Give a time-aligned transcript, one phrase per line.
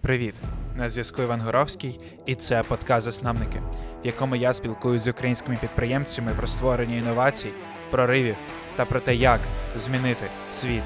[0.00, 0.34] Привіт!
[0.76, 3.62] На зв'язку Іван Горовський, і це подкаст Засновники,
[4.02, 7.50] в якому я спілкуюся з українськими підприємцями про створення інновацій,
[7.90, 8.36] проривів
[8.76, 9.40] та про те, як
[9.76, 10.82] змінити світ.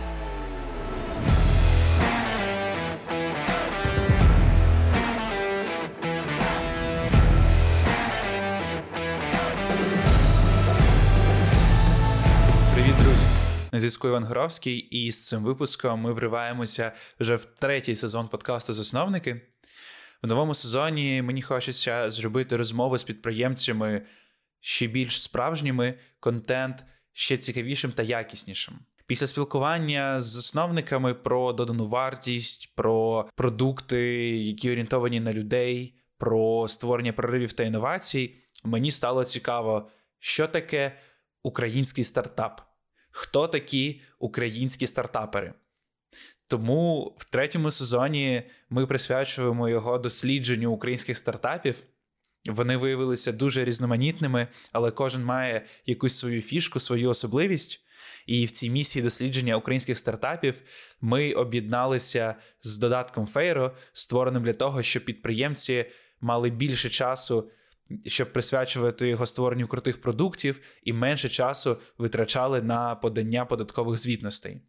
[13.84, 19.40] Зв'язку Іван Горовський, і з цим випуском ми вриваємося вже в третій сезон подкасту Засновники.
[20.22, 24.02] В новому сезоні мені хочеться зробити розмови з підприємцями
[24.60, 28.78] ще більш справжніми, контент ще цікавішим та якіснішим.
[29.06, 34.00] Після спілкування з засновниками про додану вартість, про продукти,
[34.38, 40.98] які орієнтовані на людей, про створення проривів та інновацій, мені стало цікаво, що таке
[41.42, 42.60] український стартап,
[43.14, 45.54] хто такі українські стартапери.
[46.46, 51.76] Тому в третьому сезоні ми присвячуємо його дослідженню українських стартапів.
[52.46, 57.80] Вони виявилися дуже різноманітними, але кожен має якусь свою фішку, свою особливість.
[58.26, 60.62] І в цій місії дослідження українських стартапів
[61.00, 65.84] ми об'єдналися з додатком Фейро, створеним для того, щоб підприємці
[66.20, 67.50] мали більше часу,
[68.06, 74.62] щоб присвячувати його створенню крутих продуктів, і менше часу витрачали на подання податкових звітностей.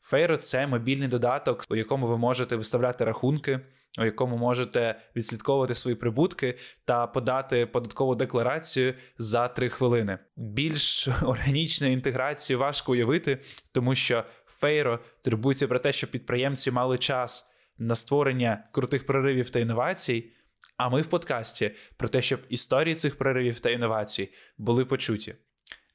[0.00, 3.60] Фейро це мобільний додаток, у якому ви можете виставляти рахунки,
[3.98, 10.18] у якому можете відслідковувати свої прибутки та подати податкову декларацію за 3 хвилини.
[10.36, 13.38] Більш органічної інтеграції важко уявити,
[13.72, 19.58] тому що Фейро турбується про те, щоб підприємці мали час на створення крутих проривів та
[19.58, 20.32] інновацій.
[20.78, 25.34] А ми в подкасті про те, щоб історії цих проривів та інновацій були почуті.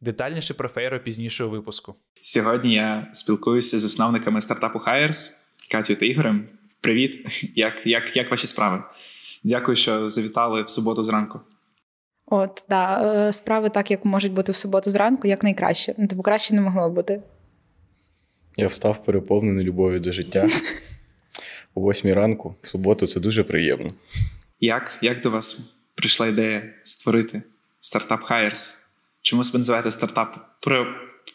[0.02, 1.96] Детальніше про Фейро пізніше у випуску.
[2.22, 5.30] Сьогодні я спілкуюся з засновниками стартапу Hires,
[5.72, 6.50] Катю та Ігорем.
[6.82, 8.84] Привіт, як як, як ваші справи?
[9.44, 11.40] Дякую, що завітали в суботу зранку.
[12.26, 15.96] От, да, е, справи так, як можуть бути в суботу зранку, як найкраще.
[15.98, 17.22] Ну, Тобто краще не могло бути.
[18.58, 20.50] Я встав переповнений любов'ю до життя.
[21.76, 23.90] О восьмій ранку, в суботу, це дуже приємно.
[24.66, 27.44] Як як до вас прийшла ідея створити
[27.80, 28.86] стартап Hires?
[29.22, 30.36] Чому себе називаєте стартап?
[30.62, 30.88] Про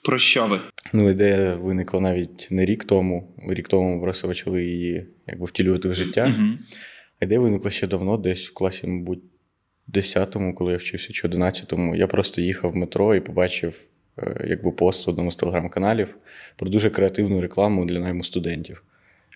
[0.05, 0.61] про що ви?
[0.93, 3.35] Ну, ідея виникла навіть не рік тому.
[3.49, 6.35] Рік тому ми просто почали її якби втілювати в життя.
[6.39, 6.49] Угу.
[7.21, 9.23] Ідея виникла ще давно, десь в класі, мабуть,
[9.89, 11.97] 10-му, коли я вчився, чи 11-му.
[11.97, 13.75] Я просто їхав в метро і побачив
[14.47, 16.17] якби пост в одному з телеграм-каналів
[16.57, 18.83] про дуже креативну рекламу для найму студентів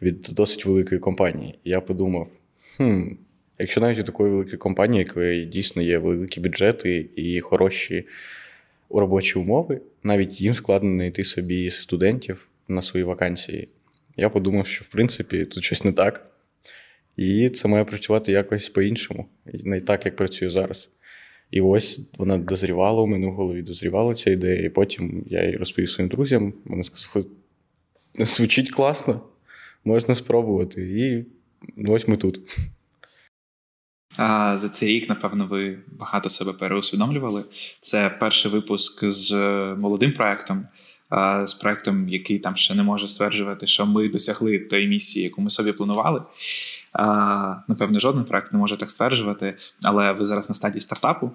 [0.02, 1.58] від досить великої компанії.
[1.64, 2.28] Я подумав:
[2.76, 3.02] хм,
[3.58, 8.04] якщо навіть у такої великої компанії, якої дійсно є великі бюджети і хороші
[8.90, 13.68] робочі умови, навіть їм складно знайти собі студентів на свої вакансії.
[14.16, 16.26] Я подумав, що в принципі тут щось не так.
[17.16, 20.90] І це має працювати якось по-іншому, не так, як працює зараз.
[21.50, 25.56] І ось вона дозрівала у мене в голові, дозрівала ця ідея, і потім я її
[25.56, 26.52] розповів своїм друзям.
[26.64, 27.26] Вони сказали,
[28.14, 29.20] звучить класно,
[29.84, 30.82] можна спробувати.
[30.82, 31.24] І
[31.88, 32.40] ось ми тут.
[34.16, 37.44] А За цей рік, напевно, ви багато себе переусвідомлювали.
[37.80, 39.32] Це перший випуск з
[39.78, 40.66] молодим проектом,
[41.44, 45.50] з проектом, який там ще не може стверджувати, що ми досягли тої місії, яку ми
[45.50, 46.22] собі планували.
[47.68, 51.30] Напевно, жоден проект не може так стверджувати, але ви зараз на стадії стартапу,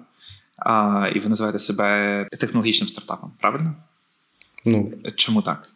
[1.14, 3.74] і ви називаєте себе технологічним стартапом, правильно?
[4.64, 5.68] Ну чому так?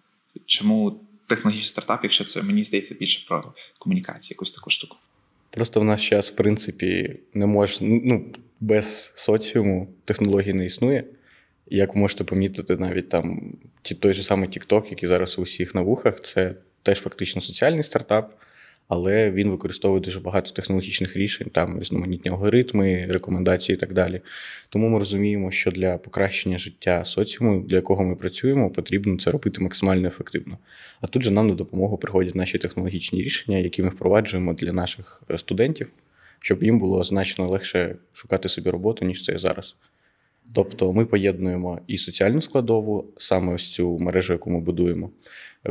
[0.46, 3.42] Чому технологічний стартап, якщо це мені здається більше про
[3.78, 4.96] комунікацію, якусь таку штуку?
[5.54, 8.24] Просто в нас час, в принципі, не може ну,
[8.60, 11.04] без соціуму технології не існує.
[11.66, 13.56] Як можете помітити, навіть там
[14.00, 18.34] той же самий TikTok, який зараз у всіх на вухах, це теж фактично соціальний стартап,
[18.94, 24.20] але він використовує дуже багато технологічних рішень, там різноманітні алгоритми, рекомендації і так далі.
[24.68, 29.60] Тому ми розуміємо, що для покращення життя соціуму, для якого ми працюємо, потрібно це робити
[29.60, 30.58] максимально ефективно.
[31.00, 35.22] А тут же нам на допомогу приходять наші технологічні рішення, які ми впроваджуємо для наших
[35.36, 35.88] студентів,
[36.40, 39.76] щоб їм було значно легше шукати собі роботу, ніж це зараз.
[40.54, 45.10] Тобто ми поєднуємо і соціальну складову, саме ось цю мережу, яку ми будуємо,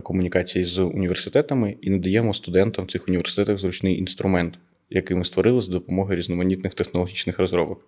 [0.03, 4.53] комунікації з університетами, і надаємо студентам цих університетах зручний інструмент,
[4.89, 7.85] який ми створили за допомогою різноманітних технологічних розробок.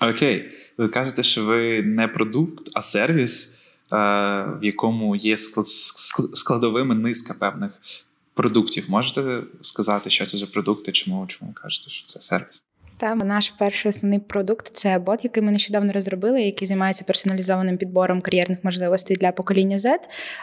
[0.00, 5.36] Окей, ви кажете, що ви не продукт, а сервіс, в якому є
[6.34, 7.70] складовими низка певних
[8.34, 8.84] продуктів.
[8.88, 10.92] Можете сказати, що це за продукти?
[10.92, 12.64] Чому чому кажете, що це сервіс?
[13.00, 18.20] Та наш перший основний продукт це бот, який ми нещодавно розробили, який займається персоналізованим підбором
[18.20, 19.96] кар'єрних можливостей для покоління Z.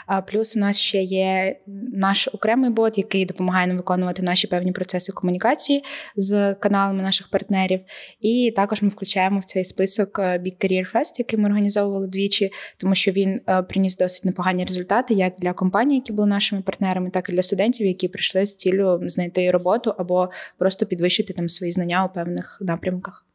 [0.06, 1.56] А плюс у нас ще є
[1.94, 5.84] наш окремий бот, який допомагає нам виконувати наші певні процеси комунікації
[6.16, 7.80] з каналами наших партнерів.
[8.22, 12.52] І також ми включаємо в цей список е, Big Career Fest, який ми організовували двічі,
[12.78, 17.10] тому що він е, приніс досить непогані результати як для компаній, які були нашими партнерами,
[17.10, 21.72] так і для студентів, які прийшли з цілею знайти роботу або просто підвищити там свої
[21.72, 23.26] знання у певних певних напрямках.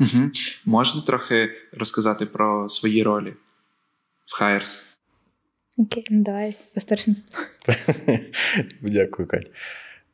[0.00, 0.30] Угу.
[0.64, 3.32] Можна трохи розказати про свої ролі
[4.26, 4.98] в Хайерс?
[5.78, 7.38] Окей, ну давай, по старшинству.
[8.80, 9.50] Дякую, Кать.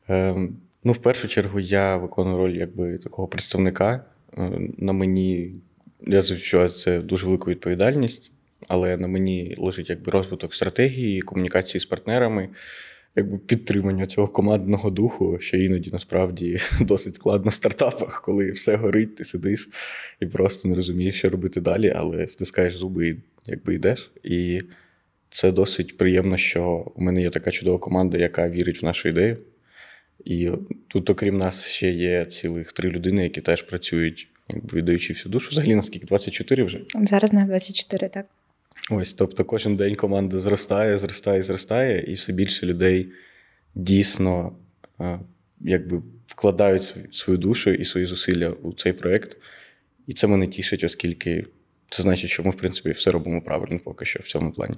[0.07, 4.05] Ем, ну, в першу чергу, я виконую роль якби такого представника.
[4.37, 5.55] Е, на мені
[6.01, 8.31] я що це дуже велика відповідальність,
[8.67, 12.49] але на мені лежить якби розвиток стратегії, комунікації з партнерами
[13.15, 19.15] якби підтримання цього командного духу, що іноді насправді досить складно в стартапах, коли все горить,
[19.15, 19.69] ти сидиш
[20.19, 24.11] і просто не розумієш, що робити далі, але стискаєш зуби і якби йдеш.
[24.23, 24.61] І
[25.29, 29.37] це досить приємно, що у мене є така чудова команда, яка вірить в нашу ідею.
[30.25, 30.51] І
[30.87, 35.49] тут, окрім нас, ще є цілих три людини, які теж працюють, якби віддаючи всю душу.
[35.51, 36.81] Взагалі, наскільки 24 вже?
[36.95, 38.25] Зараз на 24, так.
[38.89, 43.11] Ось, тобто, кожен день команда зростає, зростає, зростає, і все більше людей
[43.75, 44.55] дійсно
[45.61, 49.37] якби вкладають свою душу і свої зусилля у цей проєкт.
[50.07, 51.45] І це мене тішить, оскільки
[51.89, 54.75] це значить, що ми, в принципі, все робимо правильно поки що в цьому плані.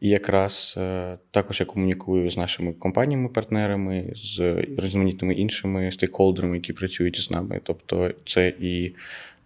[0.00, 7.20] І якраз е, також я комунікую з нашими компаніями-партнерами, з різноманітними іншими стейкхолдерами, які працюють
[7.20, 7.60] з нами.
[7.62, 8.94] Тобто, це і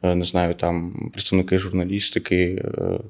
[0.03, 3.00] е, не знаю, там представники журналістики, е,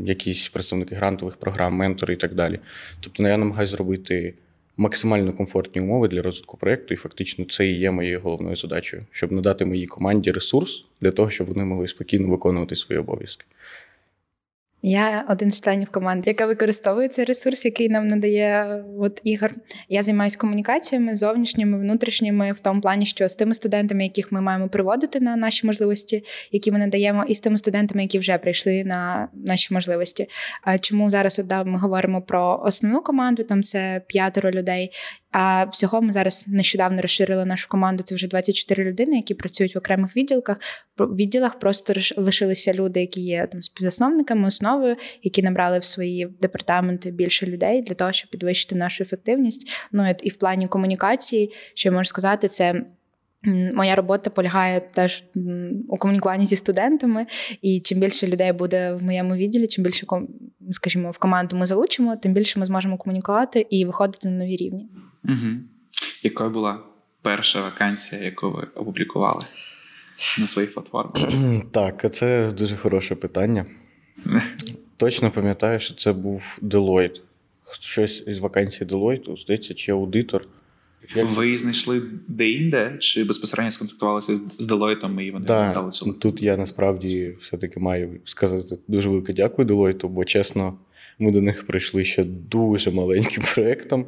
[0.00, 2.58] якісь представники грантових програм, ментори і так далі.
[3.00, 4.34] Тобто, я намагаюся зробити
[4.76, 9.32] максимально комфортні умови для розвитку проєкту, і фактично це і є моєю головною задачею, щоб
[9.32, 13.44] надати моїй команді ресурс для того, щоб вони могли спокійно виконувати свої обов'язки.
[14.86, 19.54] Я один з членів команди, яка використовує цей ресурс, який нам надає от ігор.
[19.88, 24.68] Я займаюся комунікаціями зовнішніми, внутрішніми, в тому плані, що з тими студентами, яких ми маємо
[24.68, 29.28] приводити на наші можливості, які ми надаємо, і з тими студентами, які вже прийшли на
[29.34, 30.26] наші можливості.
[30.62, 33.42] А чому зараз от, да, ми говоримо про основну команду?
[33.42, 34.90] Там це п'ятеро людей.
[35.32, 38.02] А всього ми зараз нещодавно розширили нашу команду.
[38.02, 40.56] Це вже 24 людини, які працюють в окремих відділках.
[40.98, 47.46] Відділах просто лишилися люди, які є там співзасновниками, основою, які набрали в свої департаменти більше
[47.46, 49.72] людей для того, щоб підвищити нашу ефективність.
[49.92, 52.84] Ну і в плані комунікації, що я можу сказати, це.
[53.74, 55.24] Моя робота полягає теж
[55.88, 57.26] у комунікуванні зі студентами,
[57.62, 60.06] і чим більше людей буде в моєму відділі, чим більше
[60.72, 64.88] скажімо, в команду ми залучимо, тим більше ми зможемо комунікувати і виходити на нові рівні.
[65.24, 65.48] Угу.
[66.22, 66.78] Якою була
[67.22, 69.44] перша вакансія, яку ви опублікували
[70.38, 71.32] на своїх платформах?
[71.70, 73.66] Так, це дуже хороше питання.
[74.96, 77.20] Точно пам'ятаю, що це був Deloitte.
[77.80, 80.46] Щось із вакансії Deloitte, здається, чи аудитор.
[81.16, 86.12] Ви знайшли де-інде, чи безпосередньо сконтактувалися з Deloitte і вони да, дали цю?
[86.12, 90.78] Тут я насправді все-таки маю сказати дуже велике дякую Deloitte, бо чесно,
[91.18, 94.06] ми до них прийшли ще дуже маленьким проєктом.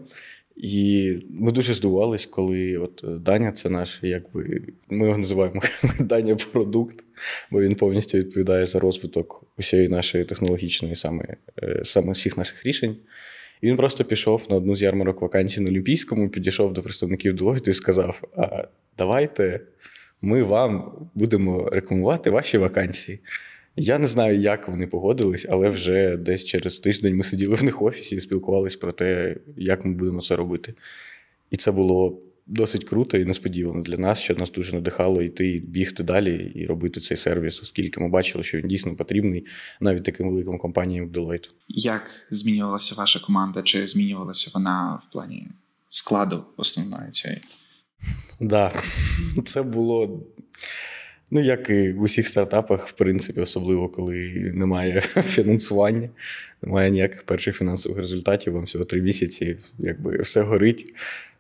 [0.56, 5.61] І ми дуже здивувались, коли от Даня це наш, якби ми його називаємо
[6.00, 7.05] Даня продукт,
[7.50, 11.25] бо він повністю відповідає за розвиток усієї нашої технологічної, саме
[11.62, 12.97] е, саме всіх наших рішень.
[13.61, 17.69] І він просто пішов на одну з ярмарок вакансій на Олімпійському, підійшов до представників Deloitte
[17.69, 18.64] і сказав: а
[18.99, 19.60] давайте
[20.22, 23.20] ми вам будемо рекламувати ваші вакансії.
[23.76, 27.82] Я не знаю, як вони погодились, але вже десь через тиждень ми сиділи в них
[27.82, 30.74] офісі і спілкувалися про те, як ми будемо це робити.
[31.50, 36.02] І це було досить круто і несподівано для нас, що нас дуже надихало йти, бігти
[36.02, 39.46] далі і робити цей сервіс, оскільки ми бачили, що він дійсно потрібний
[39.80, 41.48] навіть таким великим компаніям, як Deloitte.
[41.68, 43.62] Як змінювалася ваша команда?
[43.62, 45.48] Чи змінювалася вона в плані
[45.88, 47.40] складу основної цієї?
[48.50, 48.84] Так,
[49.36, 49.42] да.
[49.42, 50.26] це було.
[51.30, 56.08] Ну, як і в усіх стартапах, в принципі, особливо коли немає фінансування,
[56.62, 60.94] немає ніяких перших фінансових результатів, вам всього три місяці, якби все горить.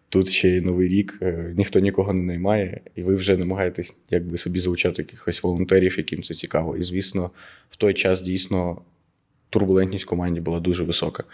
[0.08, 4.38] Тут ще й новий рік, е, ніхто нікого не наймає, і ви вже намагаєтесь якби
[4.38, 6.76] собі залучати якихось волонтерів, яким це цікаво.
[6.76, 7.30] І, звісно,
[7.70, 8.82] в той час дійсно
[9.50, 11.24] турбулентність в команді була дуже висока.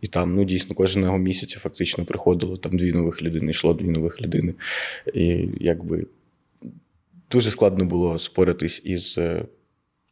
[0.00, 4.22] І там, ну, дійсно, кожного місяця фактично приходило там дві нових людини, йшло дві нових
[4.22, 4.54] людини.
[5.14, 6.06] І якби
[7.34, 9.44] дуже складно було споритись із е,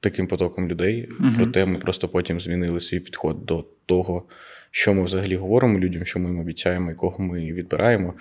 [0.00, 1.09] таким потоком людей.
[1.21, 4.29] uh Проте ми просто потім змінили свій підход до того,
[4.71, 8.14] що ми взагалі говоримо людям, що ми їм обіцяємо і кого ми відбираємо.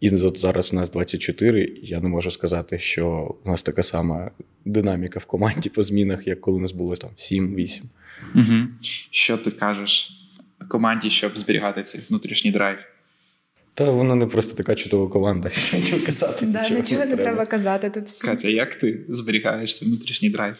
[0.00, 4.30] І от зараз у нас 24, я не можу сказати, що у нас така сама
[4.64, 7.82] динаміка в команді по змінах, як коли у нас було там 7-8.
[8.34, 8.68] Угу.
[9.10, 10.10] Що ти кажеш
[10.68, 12.93] команді, щоб зберігати цей внутрішній драйв?
[13.74, 16.46] Та вона не просто така чудова команда, що нічого казати.
[16.46, 18.04] Да, нічого, не треба казати тут.
[18.04, 18.26] всі.
[18.26, 20.56] Катя, як ти зберігаєш свій внутрішній драйв?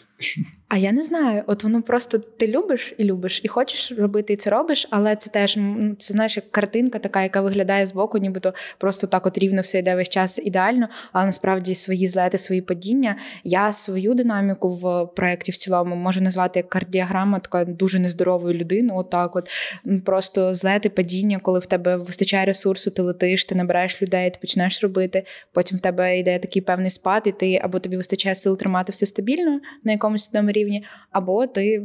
[0.74, 1.42] А я не знаю.
[1.46, 5.30] От воно просто ти любиш і любиш, і хочеш робити, і це робиш, але це
[5.30, 5.58] теж
[5.98, 9.94] це знаєш як картинка, така, яка виглядає збоку, нібито просто так от рівно все йде
[9.94, 10.88] весь час ідеально.
[11.12, 13.16] Але насправді свої злети, свої падіння.
[13.44, 18.92] Я свою динаміку в проєкті в цілому можу назвати як кардіограма, така дуже нездорової людини.
[18.96, 19.48] Отак, от
[19.86, 24.38] М, просто злети, падіння, коли в тебе вистачає ресурсу, ти летиш, ти набираєш людей, ти
[24.40, 25.24] починаєш робити.
[25.52, 29.06] Потім в тебе йде такий певний спад, і ти або тобі вистачає сил тримати все
[29.06, 30.63] стабільно на якомусь одному рівні,
[31.10, 31.82] або ти,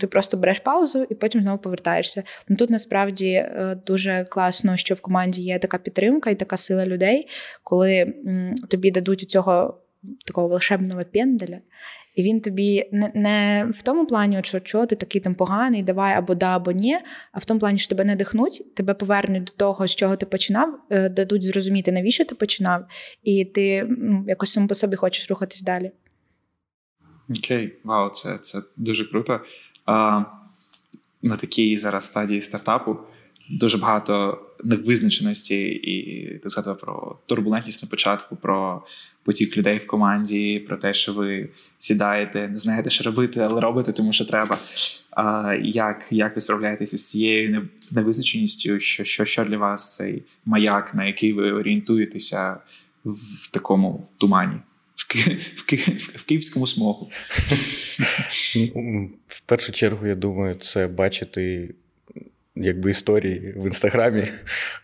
[0.00, 2.22] ти просто береш паузу і потім знову повертаєшся.
[2.48, 6.86] Ну тут насправді е, дуже класно, що в команді є така підтримка і така сила
[6.86, 7.28] людей,
[7.62, 8.14] коли
[8.68, 9.78] тобі дадуть у цього
[10.26, 11.58] такого волшебного пенделя.
[12.14, 16.14] І він тобі не, не в тому плані, що чого ти такий там поганий, давай
[16.14, 16.98] або да, або ні,
[17.32, 20.78] а в тому плані, що тебе надихнуть, тебе повернуть до того, з чого ти починав,
[20.90, 22.84] е, дадуть зрозуміти, навіщо ти починав,
[23.22, 25.90] і ти м, якось сам по собі хочеш рухатись далі.
[27.38, 29.40] Окей, вау, це, це дуже круто.
[29.86, 30.22] А,
[31.22, 32.96] на такій зараз стадії стартапу
[33.50, 38.82] дуже багато невизначеності, і ти згадував про турбулентність на початку, про
[39.24, 41.48] потік людей в команді, про те, що ви
[41.78, 44.58] сідаєте, не знаєте, що робити, але робите, тому що треба.
[45.10, 48.80] А, як, як ви справляєтеся з цією невизначеністю?
[48.80, 52.56] Що, що, що для вас цей маяк, на який ви орієнтуєтеся
[53.04, 54.56] в такому тумані?
[54.96, 55.76] В, Ки- в, Ки-
[56.16, 57.10] в київському смогу.
[58.76, 61.74] Ну, В першу чергу, я думаю, це бачити
[62.56, 64.24] якби історії в інстаграмі,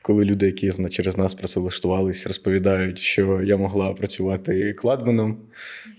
[0.03, 5.39] коли люди, які через нас працевлаштувались, розповідають, що я могла працювати кладменом,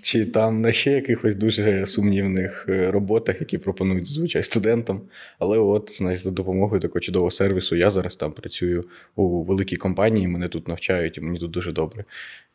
[0.01, 5.01] чи там на ще якихось дуже сумнівних е, роботах, які пропонують зазвичай студентам.
[5.39, 8.85] Але от, знаєш, за допомогою такого чудового сервісу я зараз там працюю
[9.15, 12.05] у великій компанії, мене тут навчають, і мені тут дуже добре.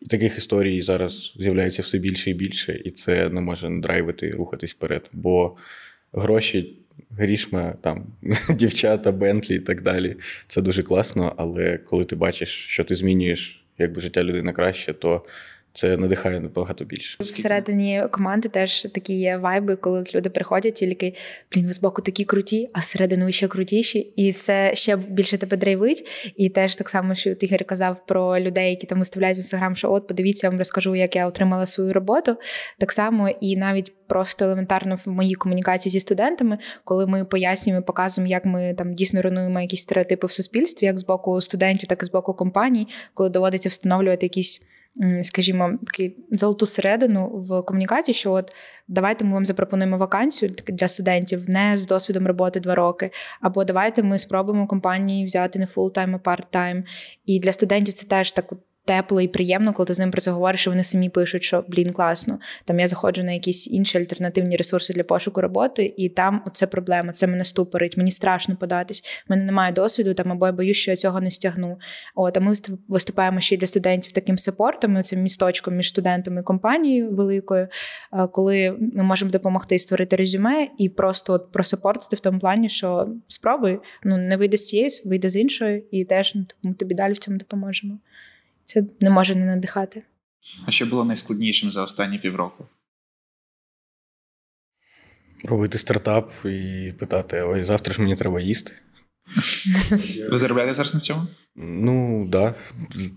[0.00, 4.30] І таких історій зараз з'являється все більше і більше, і це не може не драйвити
[4.30, 5.11] рухатись вперед.
[5.12, 5.56] Бо
[6.12, 6.83] гроші,
[7.18, 8.06] грішма, там,
[8.50, 10.16] дівчата, Бентлі і так далі.
[10.46, 15.22] Це дуже класно, але коли ти бачиш, що ти змінюєш якби життя людини краще, то
[15.74, 17.16] це надихає набагато більше.
[17.20, 21.14] Всередині команди теж такі є вайби, коли люди приходять і такі,
[21.52, 23.98] блін, ви збоку такі круті, а зсередини ви ще крутіші.
[23.98, 26.32] І це ще більше тебе драйвить.
[26.36, 29.92] І теж так само, що Ігор казав про людей, які там виставляють в інстаграм, що
[29.92, 32.36] от подивіться, я вам розкажу, як я отримала свою роботу.
[32.78, 38.30] Так само і навіть просто елементарно в моїй комунікації зі студентами, коли ми пояснюємо, показуємо,
[38.30, 42.06] як ми там дійсно руйнуємо якісь стереотипи в суспільстві, як з боку студентів, так і
[42.06, 44.62] з боку компаній, коли доводиться встановлювати якісь.
[45.22, 48.52] Скажімо, таку золоту середину в комунікації, що от
[48.88, 53.10] давайте ми вам запропонуємо вакансію для студентів не з досвідом роботи два роки,
[53.40, 56.84] або давайте ми спробуємо компанії взяти не full-time, а part-time.
[57.26, 58.52] І для студентів це теж так
[58.84, 61.64] тепло і приємно, коли ти з ним про це говориш, що вони самі пишуть, що
[61.68, 62.38] блін, класно.
[62.64, 67.12] Там я заходжу на якісь інші альтернативні ресурси для пошуку роботи, і там оце проблема,
[67.12, 69.04] це мене ступорить, мені страшно податись.
[69.28, 71.78] в мене немає досвіду, там або я боюсь, що я цього не стягну.
[72.14, 76.40] От а ми вист- виступаємо ще й для студентів таким сапортом, цим місточком між студентами
[76.40, 77.68] і компанією великою,
[78.12, 83.08] е, коли ми можемо допомогти створити резюме і просто от просапортити в тому плані, що
[83.28, 87.18] спробуй, ну не вийде з цієї, вийде з іншої, і теж ну, тобі далі в
[87.18, 87.98] цьому допоможемо.
[88.64, 90.02] Це не може не надихати.
[90.66, 92.66] А що було найскладнішим за останні півроку?
[95.44, 98.73] Робити стартап і питати: ой, завтра ж мені треба їсти.
[100.30, 101.23] Ви заробляєте зараз на цьому?
[101.56, 102.56] Ну, так,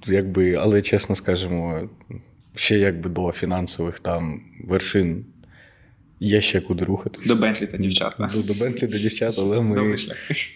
[0.06, 1.90] да, якби, але чесно скажемо,
[2.56, 5.26] ще якби до фінансових там вершин
[6.20, 7.28] є ще куди рухатись.
[7.28, 8.16] До Бентлі та дівчат.
[8.20, 9.96] До, до Бентлі до дівчат, але ми,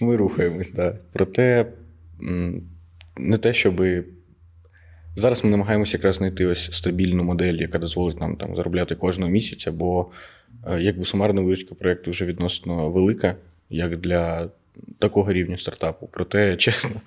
[0.02, 0.98] ми рухаємось, да.
[1.14, 1.74] Проте
[3.18, 4.06] не те, щоби.
[5.15, 9.72] Зараз ми намагаємося якраз знайти ось стабільну модель, яка дозволить нам там заробляти кожного місяця,
[9.72, 10.08] бо
[10.68, 13.36] е, якби сумарна виручка проєкту вже відносно велика,
[13.70, 14.50] як для
[15.00, 16.10] такого рівня стартапу.
[16.12, 17.01] Проте, чесно,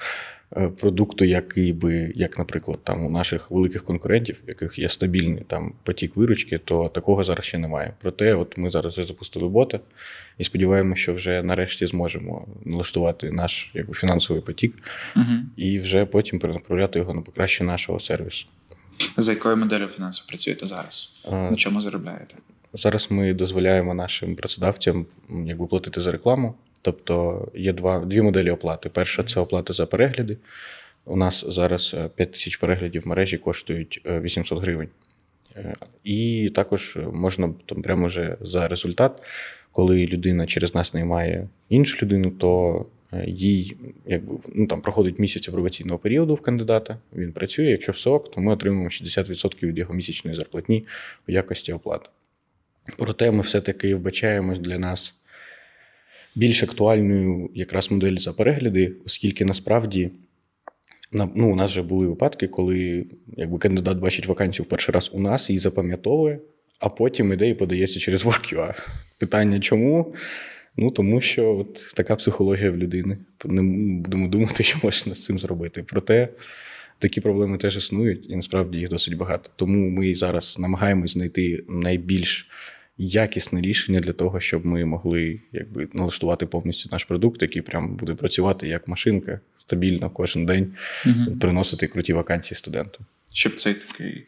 [0.78, 5.72] продукту, який би, як, наприклад, там у наших великих конкурентів, в яких є стабільний там
[5.82, 7.92] потік виручки, то такого зараз ще немає.
[8.00, 9.80] Проте, от ми зараз вже запустили бота
[10.38, 14.74] і сподіваємося, що вже нарешті зможемо налаштувати наш якби, фінансовий потік
[15.14, 15.50] Мгм.
[15.56, 18.46] і вже потім перенаправляти його на покращення нашого сервісу.
[19.16, 21.22] За якою моделлю фінансів працюєте зараз?
[21.30, 22.34] А, На чому заробляєте?
[22.76, 25.06] Зараз ми дозволяємо нашим працедавцям
[25.46, 26.54] якби платити за рекламу.
[26.84, 28.88] Тобто є два, дві моделі оплати.
[28.88, 30.36] Перша це оплата за перегляди,
[31.04, 34.88] У нас зараз 5 тисяч переглядів в мережі коштують 800 гривень.
[36.04, 39.22] І також можна там прямо вже за результат,
[39.72, 42.86] коли людина через нас наймає іншу людину, то
[43.26, 43.76] їй
[44.06, 46.98] якби ну там проходить місяць апробаційного періоду в кандидата.
[47.16, 47.70] Він працює.
[47.70, 50.84] Якщо все ок, то ми отримуємо 60% від його місячної зарплатні
[51.28, 52.08] у якості оплати.
[52.98, 55.14] Проте ми все-таки вбачаємось для нас
[56.34, 60.10] більш актуальною якраз модель за перегляди, оскільки насправді
[61.12, 65.20] ну, у нас вже були випадки, коли якби кандидат бачить вакансію в перший раз у
[65.20, 66.38] нас і запам'ятовує,
[66.78, 68.74] а потім іде подається через WorkUA.
[69.18, 70.14] Питання чому?
[70.76, 73.18] Ну тому що от така психологія в людини.
[73.44, 73.62] Не
[74.00, 75.82] будемо думати, що можна з цим зробити.
[75.82, 76.28] Проте
[76.98, 79.50] такі проблеми теж існують, і насправді їх досить багато.
[79.56, 82.48] Тому ми зараз намагаємось знайти найбільш
[82.98, 88.14] якісне рішення для того, щоб ми могли якби налаштувати повністю наш продукт, який прям буде
[88.14, 90.74] працювати як машинка стабільно кожен день,
[91.06, 91.36] угу.
[91.40, 93.06] приносити круті вакансії студентам.
[93.32, 94.26] Щоб цей такий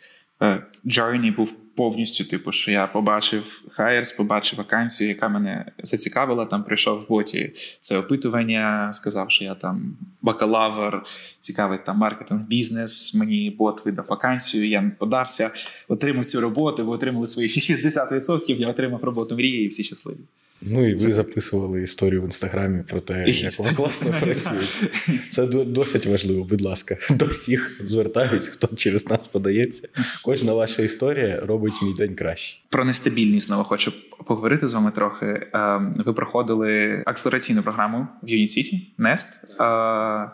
[0.84, 6.46] journey був повністю, типу, що я побачив хайерс, побачив вакансію, яка мене зацікавила.
[6.46, 11.02] Там прийшов в боті це опитування, сказав, що я там бакалавр,
[11.40, 13.14] цікавий там маркетинг, бізнес.
[13.14, 14.68] Мені бот видав вакансію.
[14.68, 15.50] Я подався,
[15.88, 16.86] отримав цю роботу.
[16.86, 20.20] Ви отримали свої 60%, Я отримав роботу мрії, і всі щасливі.
[20.62, 24.88] Ну і ви записували історію в інстаграмі про те, як ви класно працюєте.
[25.30, 26.96] Це досить важливо, будь ласка.
[27.10, 29.88] До всіх звертаюсь, хто через нас подається.
[30.24, 32.56] Кожна ваша історія робить мій день краще.
[32.68, 33.92] Про нестабільність знову хочу
[34.26, 35.46] поговорити з вами трохи.
[35.52, 39.26] Ем, ви проходили акселераційну програму в Unicity, Nest.
[39.60, 40.30] Е,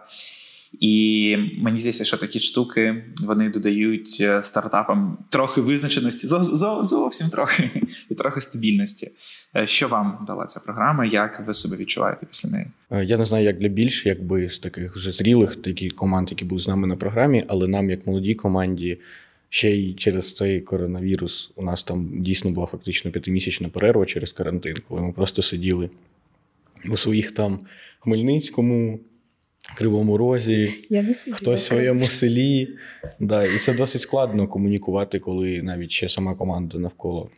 [0.81, 6.29] і мені здається, що такі штуки вони додають е, стартапам трохи визначеності,
[6.83, 7.71] зовсім трохи
[8.11, 9.11] і трохи стабільності.
[9.57, 11.05] Е, що вам дала ця програма?
[11.05, 12.67] Як ви себе відчуваєте після неї?
[12.91, 16.45] Е, я не знаю, як для більш якби з таких вже зрілих такі команд, які
[16.45, 18.99] були з нами на програмі, але нам, як молодій команді,
[19.49, 24.77] ще й через цей коронавірус, у нас там дійсно була фактично п'ятимісячна перерва через карантин,
[24.89, 25.91] коли ми просто сиділи
[26.91, 27.61] у своїх там
[28.01, 29.01] Хмельницькому.
[29.77, 32.69] Кривому розі, Я не хтось в своєму селі.
[33.21, 37.31] Да, І це досить складно комунікувати, коли навіть ще сама команда навколо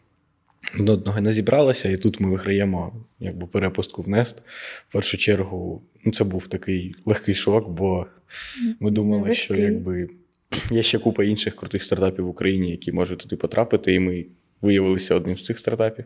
[0.79, 4.42] до одного не зібралася, і тут ми виграємо якби перепустку в Нест.
[4.88, 8.07] В першу чергу, ну, це був такий легкий шок, бо
[8.81, 10.09] ми думали, що якби
[10.70, 14.27] є ще купа інших крутих стартапів в Україні, які можуть туди потрапити, і ми
[14.61, 16.05] виявилися одним з цих стартапів.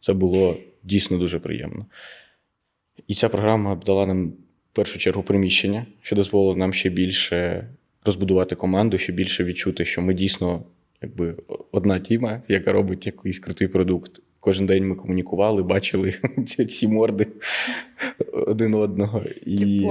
[0.00, 1.86] Це було дійсно дуже приємно.
[3.08, 4.28] І ця програма дала нам
[4.72, 7.68] в першу чергу приміщення, що дозволило нам ще більше
[8.04, 10.64] розбудувати команду, ще більше відчути, що ми дійсно
[11.02, 11.36] якби
[11.72, 14.20] одна тіма, яка робить якийсь крутий продукт.
[14.40, 16.14] Кожен день ми комунікували, бачили
[16.46, 17.26] ці, ці морди
[18.32, 19.22] один одного.
[19.46, 19.90] І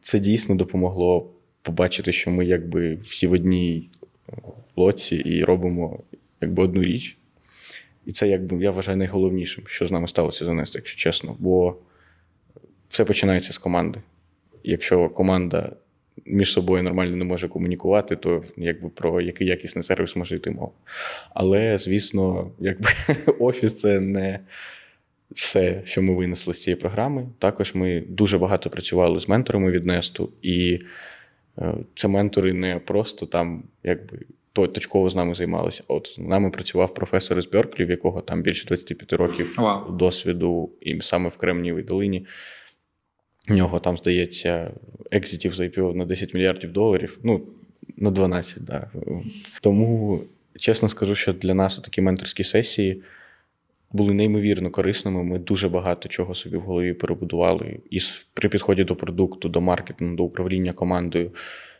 [0.00, 3.90] це дійсно допомогло побачити, що ми якби всі в одній
[4.76, 6.02] лоці і робимо
[6.40, 7.18] якби одну річ.
[8.06, 11.36] І це, якби, я вважаю, найголовнішим, що з нами сталося занести, якщо чесно.
[11.38, 11.76] Бо
[12.88, 14.02] все починається з команди.
[14.64, 15.76] Якщо команда
[16.24, 20.72] між собою нормально не може комунікувати, то якби про який якісний сервіс може йти мова.
[21.34, 22.88] Але, звісно, якби
[23.38, 24.40] офіс це не
[25.30, 27.28] все, що ми винесли з цієї програми.
[27.38, 30.80] Також ми дуже багато працювали з менторами від Несту, і
[31.58, 34.18] е, це ментори не просто там, якби.
[34.52, 35.82] Точково з нами займалися.
[35.88, 39.96] От з нами працював професор із Берклі, в якого там більше 25 років wow.
[39.96, 42.26] досвіду, і саме в Кремнієвій долині.
[43.50, 44.70] У нього там, здається,
[45.10, 47.18] екзитів за IPO на 10 мільярдів доларів.
[47.22, 47.42] Ну,
[47.96, 48.90] на 12, да.
[49.60, 50.20] Тому,
[50.58, 53.02] чесно скажу, що для нас такі менторські сесії
[53.92, 55.24] були неймовірно корисними.
[55.24, 57.80] Ми дуже багато чого собі в голові перебудували.
[57.90, 57.98] І
[58.34, 61.30] при підході до продукту, до маркетингу, до управління командою,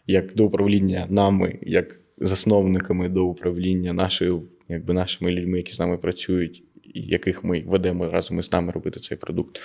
[0.07, 5.96] як до управління нами, як засновниками до управління нашою, якби нашими людьми, які з нами
[5.96, 6.62] працюють,
[6.94, 9.61] і яких ми ведемо разом із нами робити цей продукт.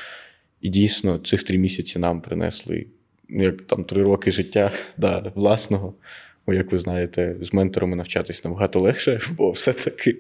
[0.62, 2.86] І дійсно, цих три місяці нам принесли
[3.30, 5.94] ну, як там три роки життя да, власного.
[6.48, 10.18] Бо, як ви знаєте, з менторами навчатись набагато легше, бо все-таки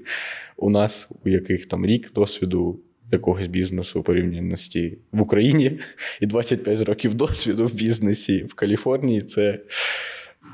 [0.58, 2.80] у нас, у яких там рік досвіду
[3.12, 5.80] якогось бізнесу порівнянності в Україні
[6.21, 9.60] і 25 років досвіду в бізнесі в Каліфорнії це.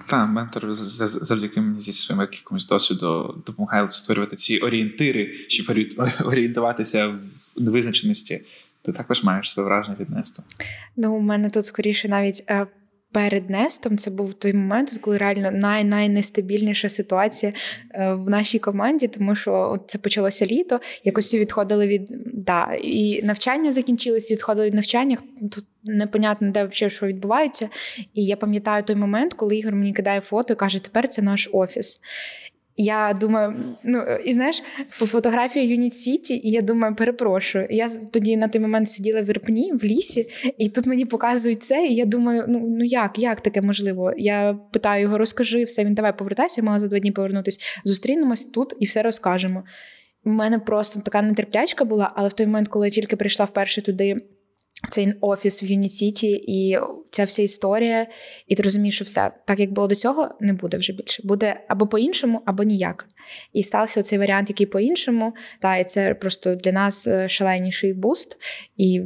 [0.10, 5.78] Так, ментор завдяки мені зі своїм якимось досвіду допомагає створювати ці орієнтири, щоб
[6.26, 8.42] орієнтуватися в невизначеності
[8.82, 10.44] ти також маєш своє враження від Несту?
[10.96, 12.44] Ну, у мене тут скоріше навіть.
[12.50, 12.68] Е,
[13.12, 17.54] перед Нестом це був той момент, коли реально най найнестабільніша ситуація
[17.92, 23.24] е, в нашій команді, тому що це почалося літо, якось всі відходили від да, і
[23.24, 25.18] навчання закінчилось, відходили від навчання.
[25.52, 27.70] Тут непонятно, де взагалі що відбувається.
[28.14, 31.50] І я пам'ятаю той момент, коли Ігор мені кидає фото і каже, тепер це наш
[31.54, 32.00] офіс.
[32.80, 37.68] Я думаю, ну і знаєш, фотографія Юніт Сіті, і я думаю, перепрошую.
[37.70, 41.86] Я тоді на той момент сиділа в Ірпні, в лісі, і тут мені показують це.
[41.86, 44.14] І я думаю, ну ну як як таке можливо?
[44.18, 45.86] Я питаю його, розкажи все.
[45.86, 47.60] Він давай повертайся, я мала за два дні повернутися.
[47.86, 49.64] Зустрінемось тут і все розкажемо.
[50.26, 53.82] У мене просто така нетерплячка була, але в той момент, коли я тільки прийшла вперше
[53.82, 54.18] туди
[54.90, 56.80] цей офіс в Юніт-Сіті і
[57.12, 58.08] ця вся історія,
[58.48, 61.22] і ти розумієш, що все так як було до цього, не буде вже більше.
[61.26, 63.08] Буде або по-іншому, або ніяк.
[63.54, 65.34] І стався цей варіант, який по-іншому.
[65.60, 68.38] Та і це просто для нас е, шаленіший буст.
[68.78, 69.02] І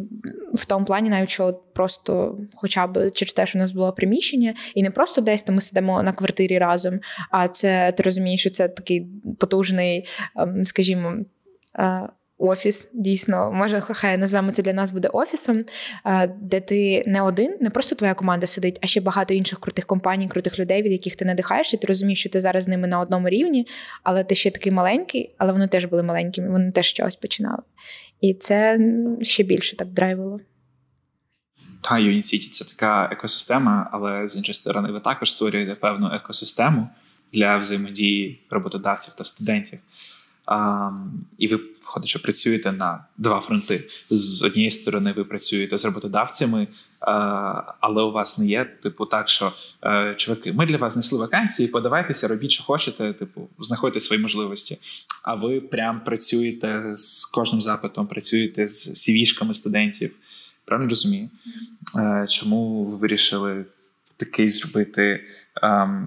[0.54, 4.54] в тому плані, навіть що просто, хоча б через те, що у нас було приміщення,
[4.76, 7.00] і не просто десь там ми сидимо на квартирі разом,
[7.32, 9.08] а це ти розумієш, що це такий
[9.40, 11.16] потужний, ем, скажімо.
[12.42, 15.66] Е, офіс, дійсно, може, хай назвемо це для нас буде офісом,
[16.42, 20.28] де ти не один, не просто твоя команда сидить, а ще багато інших крутих компаній,
[20.28, 21.78] крутих людей, від яких ти надихаєшся.
[21.78, 23.68] Ти розумієш, що ти зараз з ними на одному рівні,
[24.04, 27.64] але ти ще такий маленький, але вони теж були маленькими, вони теж чогось починали.
[28.22, 28.80] І це
[29.22, 30.40] ще більше так драйвило.
[31.82, 36.88] Та Unisity– це така екосистема, але з іншої сторони, ви також створюєте певну екосистему
[37.34, 39.80] для взаємодії роботодавців та студентів.
[40.52, 40.92] А,
[41.38, 43.88] І ви виходить, що працюєте на два фронти.
[44.10, 46.68] З однієї сторони, ви працюєте з роботодавцями,
[47.00, 47.14] а,
[47.80, 49.52] але у вас не є, типу, так, що
[49.84, 54.78] е, чуваки, ми для вас знайшли вакансії, подавайтеся, робіть, що хочете, типу, знаходьте свої можливості.
[55.24, 60.16] А ви прям працюєте з кожним запитом, працюєте з сівішками студентів.
[60.66, 61.30] Правильно розумію?
[61.98, 63.66] Е, чому ви вирішили
[64.26, 65.24] такий зробити
[65.64, 66.06] um,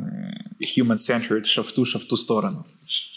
[0.61, 2.65] human-centered, що в ту, що в ту сторону?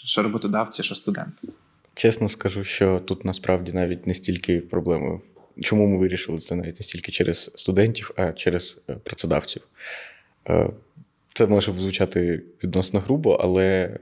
[0.08, 1.48] що роботодавці, що студенти.
[1.94, 5.20] Чесно скажу, що тут насправді навіть не стільки проблеми.
[5.60, 9.62] Чому ми вирішили це навіть не стільки через студентів, а через е, працедавців.
[10.48, 10.70] Е,
[11.34, 13.98] це може звучати відносно грубо, але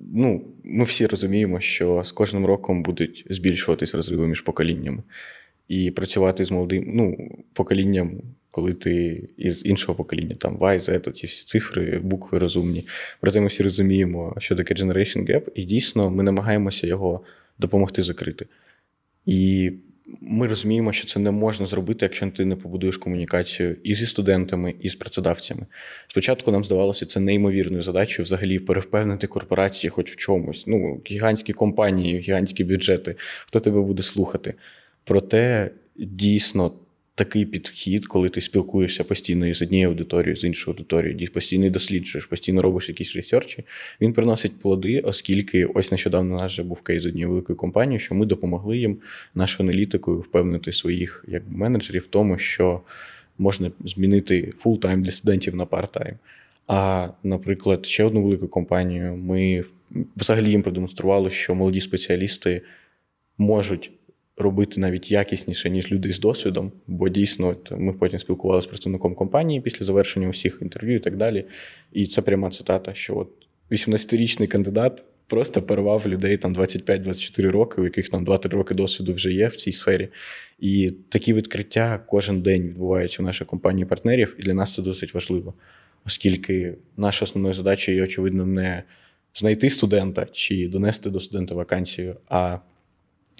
[0.00, 5.02] ну, ми всі розуміємо, що з кожним роком будуть збільшуватись розриви між поколіннями.
[5.68, 11.26] І працювати з молодим ну, поколінням коли ти із іншого покоління, там Y, Z, ці
[11.26, 12.86] всі цифри, букви розумні.
[13.20, 17.20] Проте ми всі розуміємо, що таке Generation Gap, і дійсно ми намагаємося його
[17.58, 18.46] допомогти закрити.
[19.26, 19.72] І
[20.20, 24.74] ми розуміємо, що це не можна зробити, якщо ти не побудуєш комунікацію і зі студентами,
[24.80, 25.66] і з працедавцями.
[26.08, 30.64] Спочатку нам здавалося це неймовірною задачею взагалі перевпевнити корпорації, хоч в чомусь.
[30.66, 34.54] Ну, гігантські компанії, гігантські бюджети, хто тебе буде слухати.
[35.04, 36.72] Проте дійсно
[37.20, 42.62] такий підхід, коли ти спілкуєшся постійно із однією аудиторією, з іншою аудиторією, постійно досліджуєш, постійно
[42.62, 43.64] робиш якісь ресерчі,
[44.00, 48.14] він приносить плоди, оскільки ось нещодавно наш же був кейс з однією великою компанією, що
[48.14, 48.98] ми допомогли їм
[49.34, 52.80] нашою аналітикою впевнити своїх як менеджерів в тому, що
[53.38, 56.14] можна змінити full-time для студентів на part-time.
[56.66, 59.64] А, наприклад, ще одну велику компанію ми
[60.16, 62.62] взагалі їм продемонстрували, що молоді спеціалісти
[63.38, 63.90] можуть
[64.40, 69.60] робити навіть якісніше, ніж люди з досвідом, бо дійсно ми потім спілкувалися з представником компанії
[69.60, 71.44] після завершення усіх інтерв'ю і так далі.
[71.92, 73.28] І це пряма цитата: що от
[73.70, 79.32] 18-річний кандидат просто порвав людей там 25-24 роки, у яких там 2-3 роки досвіду вже
[79.32, 80.08] є в цій сфері.
[80.58, 85.14] І такі відкриття кожен день відбуваються в нашій компанії партнерів, і для нас це досить
[85.14, 85.54] важливо,
[86.06, 88.82] оскільки наша основна задача є, очевидно, не
[89.34, 92.58] знайти студента чи донести до студента вакансію, а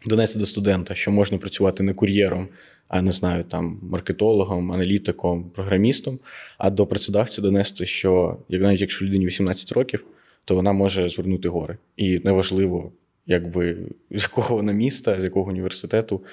[0.06, 2.48] донести до студента, що можна працювати не кур'єром,
[2.88, 6.18] а не знаю, там маркетологом, аналітиком, програмістом,
[6.58, 10.04] а до працедавця донести, що як навіть якщо людині 18 років,
[10.44, 11.78] то вона може звернути гори.
[11.96, 12.92] І неважливо,
[13.26, 13.76] якби
[14.10, 16.24] з якого вона міста, з якого університету,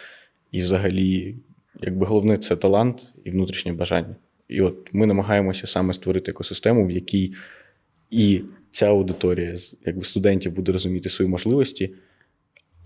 [0.52, 1.36] і взагалі,
[1.82, 4.16] якби головне це талант і внутрішнє бажання.
[4.48, 7.34] І от ми намагаємося саме створити екосистему, в якій
[8.10, 11.92] і ця аудиторія, якби студентів буде розуміти свої можливості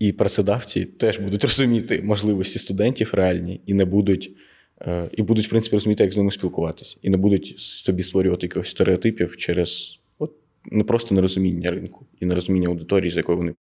[0.02, 4.36] і працедавці теж будуть розуміти можливості студентів реальні і не будуть,
[4.80, 8.46] е, і будуть, в принципі, розуміти, як з ними спілкуватися, і не будуть собі створювати
[8.46, 10.32] якихось стереотипів через от,
[10.64, 13.54] не просто нерозуміння ринку і нерозуміння аудиторії, з якою вони.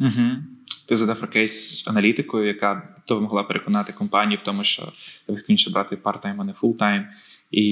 [0.00, 0.30] Угу.
[0.88, 4.92] Ти задав про кейс з аналітикою, яка могла переконати компанію в тому, що
[5.28, 7.04] ефективніше брати part-time, а не full-time.
[7.50, 7.64] І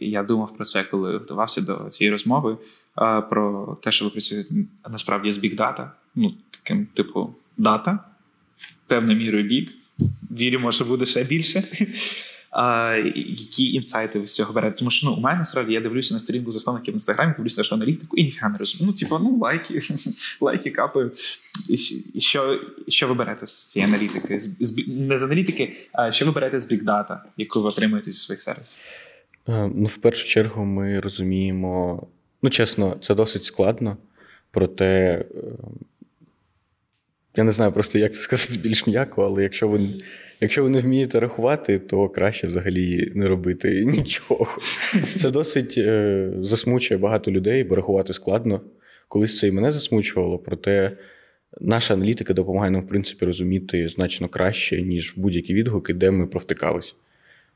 [0.00, 2.58] я думав про це, коли готувався до цієї розмови.
[3.30, 4.54] Про те, що ви працюєте
[4.90, 6.34] насправді з Data, ну
[6.66, 7.98] таким, типу, дата,
[8.86, 9.72] певною мірою бік.
[10.30, 11.64] Віримо, що буде ще більше.
[12.50, 14.78] а, які інсайти ви з цього берете?
[14.78, 17.74] Тому що ну, у мене насправді я дивлюся на сторінку засновників в інстаграмі, дивлюся нашу
[17.74, 18.86] аналітику і ніфіга не розумію.
[18.86, 19.80] Ну, типу, ну, лайки,
[20.40, 21.38] лайки капають.
[22.14, 24.38] І що що ви берете з цієї аналітики?
[24.38, 28.42] З, не з аналітики, а що ви берете з бікдата, яку ви отримуєте зі своїх
[28.42, 28.84] сервісів?
[29.48, 32.06] Е, ну, в першу чергу, ми розуміємо,
[32.42, 33.96] ну, чесно, це досить складно,
[34.50, 35.24] проте.
[37.36, 39.80] Я не знаю просто, як це сказати більш м'яко, але якщо ви
[40.40, 44.46] якщо ви не вмієте рахувати, то краще взагалі не робити нічого.
[45.16, 48.60] Це досить е, засмучує багато людей, бо рахувати складно.
[49.08, 50.96] Колись це і мене засмучувало, проте
[51.60, 56.94] наша аналітика допомагає нам, в принципі, розуміти значно краще, ніж будь-які відгуки, де ми провтикались.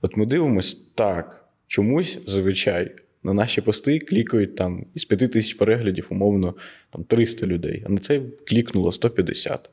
[0.03, 2.91] От ми дивимося так, чомусь зазвичай
[3.23, 6.55] на наші пости клікають там із 5 тисяч переглядів, умовно,
[6.93, 9.71] там 300 людей, а на це клікнуло 150.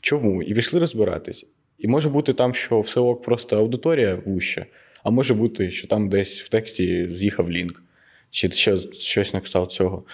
[0.00, 0.42] Чому?
[0.42, 1.46] І пішли розбиратись.
[1.78, 4.66] І може бути там, що все ок просто аудиторія вуща,
[5.04, 7.82] а може бути, що там десь в тексті з'їхав лінк,
[8.30, 8.50] чи
[8.98, 10.04] щось на кшталт цього.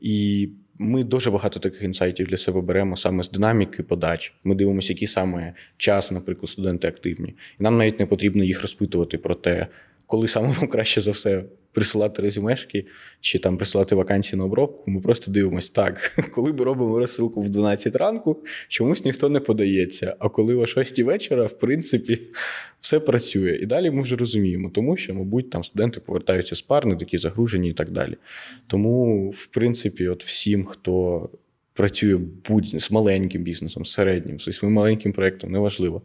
[0.00, 4.34] І ми дуже багато таких інсайтів для себе беремо саме з динаміки подач.
[4.44, 7.28] Ми дивимося, які саме час, наприклад, студенти активні.
[7.28, 9.66] І нам навіть не потрібно їх розпитувати про те,
[10.06, 12.86] коли саме вам краще за все присилати резюмешки
[13.20, 14.90] чи там присилати вакансії на обробку.
[14.90, 20.16] Ми просто дивимося так, коли ми робимо розсилку в 12 ранку, чомусь ніхто не подається.
[20.18, 22.20] А коли о 6 вечора, в принципі,
[22.80, 23.58] все працює.
[23.62, 27.18] І далі ми вже розуміємо, тому що, мабуть, там студенти повертаються з пар, не такі
[27.18, 28.16] загружені і так далі.
[28.66, 31.28] Тому, в принципі, от всім, хто.
[31.72, 36.02] Працює будь з маленьким бізнесом, з середнім, зі своїм маленьким проєктом, неважливо.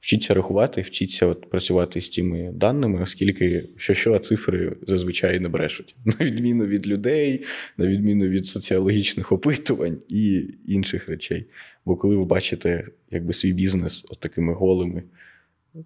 [0.00, 5.96] Вчіться рахувати, вчіться от працювати з тими даними, оскільки що що цифри зазвичай не брешуть,
[6.04, 7.44] на відміну від людей,
[7.76, 11.46] на відміну від соціологічних опитувань і інших речей.
[11.84, 15.02] Бо коли ви бачите якби свій бізнес от такими голими,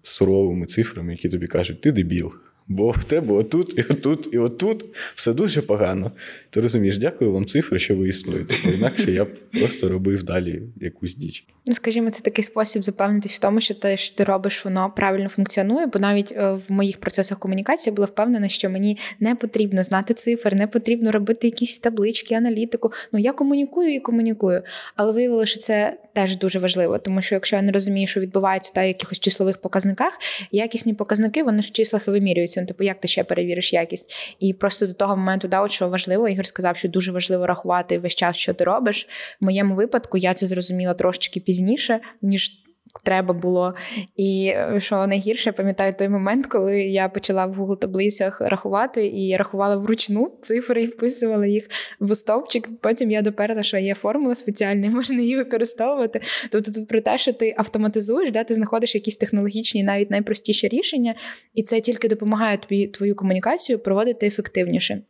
[0.03, 2.33] суровими цифрами, які тобі кажуть, ти дебіл.
[2.67, 6.11] Бо в тебе отут, і отут, і отут все дуже погано.
[6.49, 8.55] Ти розумієш, дякую вам цифри, що ви існуєте.
[8.65, 11.45] Бо інакше я б просто робив далі якусь діч.
[11.65, 15.29] Ну, скажімо, це такий спосіб запевнитись в тому, що те, що ти робиш, воно правильно
[15.29, 15.85] функціонує.
[15.85, 20.55] Бо навіть е, в моїх процесах комунікації була впевнена, що мені не потрібно знати цифр,
[20.55, 22.91] не потрібно робити якісь таблички, аналітику.
[23.11, 24.61] Ну я комунікую і комунікую.
[24.95, 28.73] Але виявилося, що це теж дуже важливо, тому що якщо я не розумію, що відбувається
[28.73, 30.13] та в якихось числових показниках,
[30.51, 32.61] якісні показники вони в числах і вимірюються.
[32.61, 34.35] Ну, типу, як ти ще перевіриш якість?
[34.39, 37.99] І просто до того моменту, да, от що важливо, Ігор сказав, що дуже важливо рахувати
[37.99, 39.07] весь час, що ти робиш.
[39.41, 42.59] В моєму випадку я це зрозуміла трошечки пізніше, ніж.
[43.03, 43.73] Треба було.
[44.15, 49.35] І е, що найгірше, пам'ятаю той момент, коли я почала в Google таблицях рахувати і
[49.37, 52.69] рахувала вручну цифри і вписувала їх в стовпчик.
[52.81, 56.21] Потім я доперла, що є формула спеціальна, можна її використовувати.
[56.51, 61.15] Тобто тут про те, що ти автоматизуєш, да, ти знаходиш якісь технологічні, навіть найпростіші рішення,
[61.53, 65.01] і це тільки допомагає тобі твою комунікацію проводити ефективніше.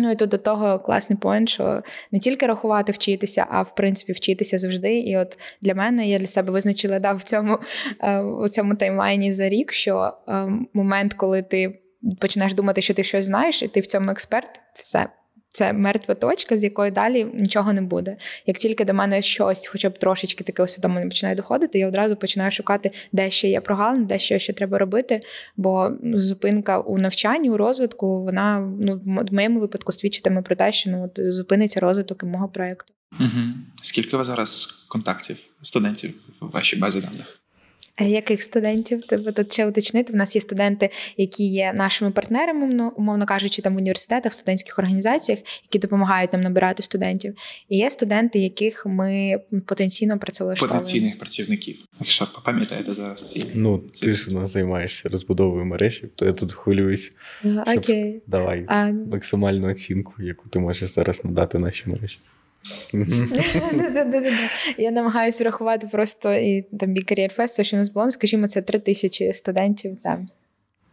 [0.00, 1.82] Ну і тут до того класний поінт, що
[2.12, 4.98] не тільки рахувати, вчитися, а в принципі вчитися завжди.
[4.98, 7.58] І от для мене я для себе визначила да, в цьому
[8.00, 11.80] е, у цьому таймлайні за рік, що е, момент, коли ти
[12.20, 15.06] починаєш думати, що ти щось знаєш, і ти в цьому експерт, все
[15.52, 18.16] це мертва точка, з якої далі нічого не буде.
[18.46, 22.50] Як тільки до мене щось, хоча б трошечки таке усвідомлення починає доходити, я одразу починаю
[22.50, 25.20] шукати, де ще є прогалини, де ще, ще треба робити.
[25.56, 30.72] Бо ну, зупинка у навчанні, у розвитку, вона ну в моєму випадку свідчитиме про те,
[30.72, 32.94] що ну от зупиниться розвиток мого проєкту.
[33.20, 33.28] Угу.
[33.82, 37.40] Скільки у вас зараз контактів студентів в вашій базі даних?
[37.98, 39.02] Яких студентів?
[39.08, 40.12] Тобто тут ще уточнити.
[40.12, 44.34] В нас є студенти, які є нашими партнерами, ну, умовно кажучи, там в університетах, в
[44.34, 47.34] студентських організаціях, які допомагають нам набирати студентів.
[47.68, 50.80] І є студенти, яких ми потенційно працевлаштовуємо.
[50.80, 51.84] Потенційних працівників.
[52.00, 56.52] Якщо пам'ятаєте зараз ці ну ти ж у нас займаєшся розбудовою мережі, то я тут
[56.52, 57.12] хвилююсь.
[57.76, 58.22] Окей.
[58.26, 58.86] Давай а...
[58.90, 62.18] максимальну оцінку, яку ти можеш зараз надати нашій мережі.
[64.78, 68.78] Я намагаюся рахувати просто і там Career Fest, що у нас було, скажімо, це три
[68.78, 69.96] тисячі студентів.
[70.02, 70.28] там.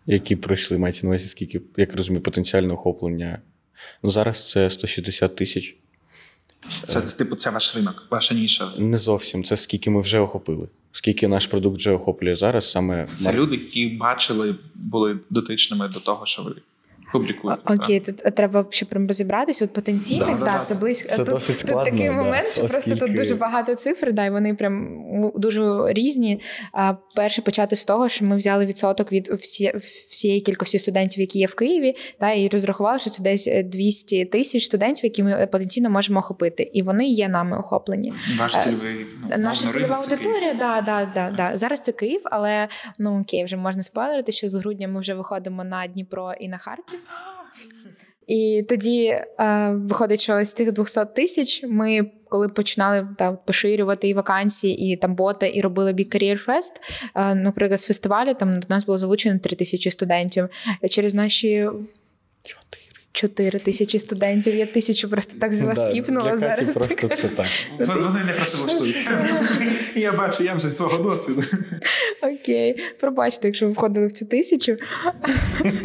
[0.06, 3.40] Які пройшли, мається на увазі, скільки, як розумію, потенціальне охоплення.
[4.04, 5.76] Ну, зараз це 160 тисяч.
[6.82, 8.72] Це, типу, це ваш ринок, ваша ніша.
[8.78, 9.44] Не зовсім.
[9.44, 10.68] Це скільки ми вже охопили.
[10.92, 16.26] Скільки наш продукт вже охоплює зараз, саме це люди, які бачили, були дотичними до того,
[16.26, 16.56] що ви
[17.12, 17.74] публікуєте.
[17.74, 19.66] Окей, тут треба ще прям розібратися.
[19.66, 21.10] От потенційних, Да, да, да, да, це близько.
[21.10, 24.26] це тут, досить тут складно, такий да, момент, що просто тут дуже багато цифр, да,
[24.26, 26.42] і вони прям ну, дуже різні.
[26.74, 29.74] А, перше почати з того, що ми взяли відсоток від всі,
[30.10, 34.66] всієї кількості студентів, які є в Києві, та, і розрахували, що це десь 200 тисяч
[34.66, 36.64] студентів, які ми потенційно можемо охопити.
[36.74, 38.14] І вони є нами охоплені.
[38.40, 41.58] Ваш Е, цільовий ну, Наша цільова аудиторія, да, да, да, да.
[41.58, 42.68] Зараз це Київ, але
[43.00, 46.58] ну окей, вже можна спойлерити, що з грудня ми вже виходимо на Дніпро і на
[46.58, 46.97] Харків.
[48.28, 49.26] І тоді е,
[49.74, 55.16] виходить, що з цих 200 тисяч ми, коли починали та, поширювати і вакансії, і там
[55.16, 56.72] боти, і робили Career Fest,
[57.16, 60.50] е, наприклад, з фестивалю там до нас було залучено 3 тисячі студентів.
[60.90, 61.70] Через наші
[62.44, 62.87] Чотири.
[63.18, 64.56] 4 тисячі студентів.
[64.56, 67.46] Я тисячу просто так взяла, Да, скіпнула Для Каті просто це так.
[67.80, 69.28] Вони не працевлаштуються.
[69.96, 71.44] Я бачу, я вже з свого досвіду.
[72.22, 74.78] Окей, пробачте, якщо ви входили в цю тисячу.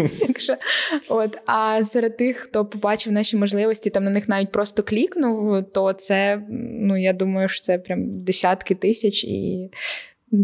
[1.08, 5.92] от, а серед тих, хто побачив наші можливості, там на них навіть просто клікнув, то
[5.92, 6.42] це,
[6.80, 9.70] ну я думаю, що це прям десятки тисяч, і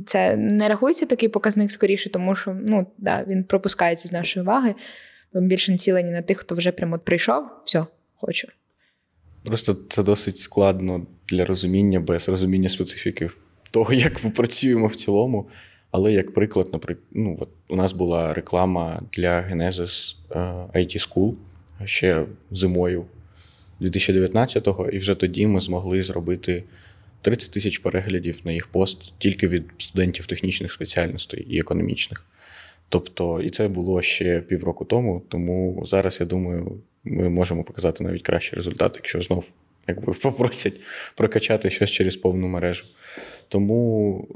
[0.06, 4.74] це не рахується такий показник скоріше, тому що ну, да, він пропускається з нашої уваги.
[5.32, 7.84] Ми більше націлені на тих, хто вже прямо от прийшов, все,
[8.16, 8.48] хочу.
[9.44, 13.30] Просто це досить складно для розуміння, без розуміння специфіки
[13.70, 15.48] того, як ми працюємо в цілому.
[15.90, 20.38] Але як приклад, наприклад, ну, от у нас була реклама для Genesis е,
[20.74, 21.34] IT School
[21.84, 23.04] ще зимою
[23.80, 26.64] 2019-го, і вже тоді ми змогли зробити
[27.22, 32.24] 30 тисяч переглядів на їх пост тільки від студентів технічних спеціальностей і економічних.
[32.88, 35.22] Тобто, і це було ще півроку тому.
[35.28, 39.44] Тому зараз я думаю, ми можемо показати навіть кращий результат, якщо знов
[39.88, 40.80] якби попросять
[41.14, 42.84] прокачати щось через повну мережу.
[43.48, 44.28] Тому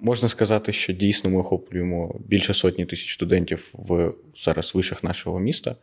[0.00, 5.76] можна сказати, що дійсно ми охоплюємо більше сотні тисяч студентів в зараз вишах нашого міста,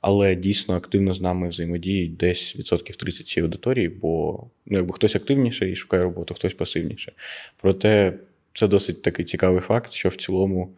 [0.00, 5.16] але дійсно активно з нами взаємодіють десь відсотків 30 цієї аудиторії, бо ну, якби хтось
[5.16, 7.12] активніше і шукає роботу, хтось пасивніше.
[7.60, 8.12] Проте
[8.54, 10.74] це досить такий цікавий факт, що в цілому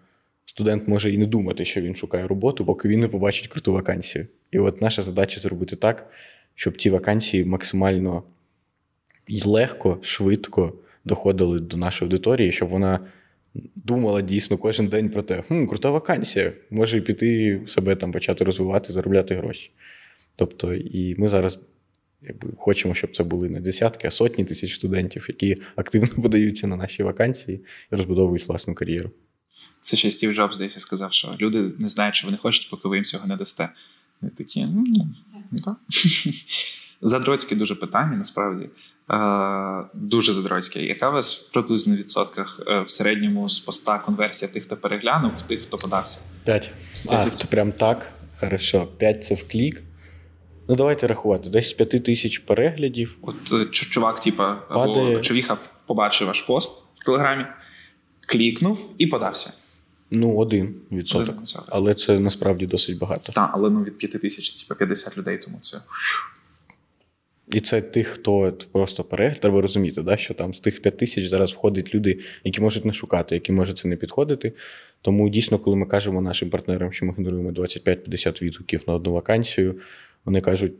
[0.47, 4.27] студент може і не думати, що він шукає роботу, поки він не побачить круту вакансію.
[4.51, 6.11] І от наша задача зробити так,
[6.55, 8.23] щоб ці вакансії максимально
[9.45, 10.73] легко, швидко
[11.05, 13.01] доходили до нашої аудиторії, щоб вона
[13.75, 18.93] думала дійсно кожен день про те, хм, крута вакансія, може піти себе там почати розвивати,
[18.93, 19.71] заробляти гроші.
[20.37, 21.61] Тобто, і ми зараз
[22.23, 26.77] якби, хочемо, щоб це були не десятки, а сотні тисяч студентів, які активно подаються на
[26.77, 27.61] наші вакансії
[27.93, 29.11] і розбудовують власну кар'єру.
[29.81, 32.97] Це ще Стів Джобс здається сказав, що люди не знають, що вони хочуть, поки ви
[32.97, 33.69] їм цього не дасте.
[34.21, 35.07] Ми такі, ну,
[35.65, 35.77] так.
[37.01, 38.69] Задроцьке дуже питання, насправді.
[39.95, 40.83] Дуже задроцьке.
[40.83, 45.33] Яка у вас приблизно в відсотках е, в середньому з поста конверсія тих, хто переглянув,
[45.33, 46.31] в тих, хто подався?
[46.45, 46.71] П'ять.
[47.09, 48.13] А, це прям так.
[48.41, 48.87] Хорошо.
[48.87, 49.83] П'ять це в клік.
[50.69, 51.51] Ну, давайте рахувати.
[51.51, 53.17] Десь з п'яти тисяч переглядів.
[53.23, 55.21] От е, чувак, типа, або Падає.
[55.21, 57.45] човіха побачив ваш пост в Телеграмі,
[58.27, 59.53] клікнув і подався.
[60.11, 61.37] Ну, один відсоток.
[61.69, 63.33] Але це насправді досить багато.
[63.33, 65.79] Так, але ну від 5 тисяч, типа 50 людей, тому це.
[67.53, 71.29] І це тих, хто просто перегляд, треба розуміти, да, що там з тих 5 тисяч
[71.29, 74.53] зараз входять люди, які можуть не шукати, які можуть це не підходити.
[75.03, 79.75] Тому дійсно, коли ми кажемо нашим партнерам, що ми генеруємо 25-50 відгуків на одну вакансію,
[80.25, 80.73] вони кажуть.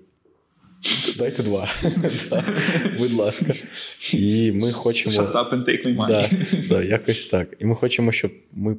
[1.19, 1.69] Дайте два.
[2.99, 3.53] Будь ласка.
[4.13, 5.15] І ми хочемо.
[5.15, 6.09] Shut up and take my money.
[6.09, 6.29] Да,
[6.69, 7.49] да, якось так.
[7.59, 8.77] І ми хочемо, щоб ми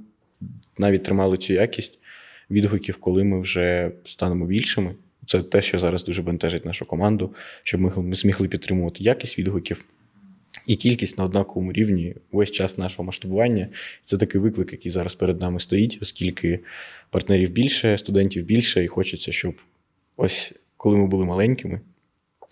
[0.77, 1.99] навіть тримали цю якість
[2.51, 4.95] відгуків, коли ми вже станемо більшими.
[5.25, 9.85] Це те, що зараз дуже бентежить нашу команду, щоб ми, змогли підтримувати якість відгуків
[10.65, 13.67] і кількість на однаковому рівні весь час нашого масштабування.
[14.01, 16.59] Це такий виклик, який зараз перед нами стоїть, оскільки
[17.09, 19.55] партнерів більше, студентів більше, і хочеться, щоб
[20.17, 21.81] ось коли ми були маленькими,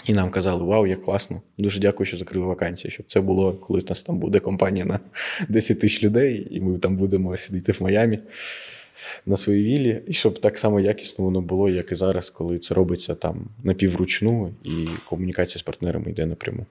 [0.06, 2.92] і нам казали, вау, як класно, дуже дякую, що закрили вакансії.
[2.92, 5.00] Щоб це було, коли в нас там буде компанія на
[5.50, 8.20] 10 тисяч людей, і ми там будемо сидіти в Майамі
[9.26, 12.74] на своїй віллі, і щоб так само якісно воно було, як і зараз, коли це
[12.74, 16.66] робиться там напівручну, і комунікація з партнерами йде напряму.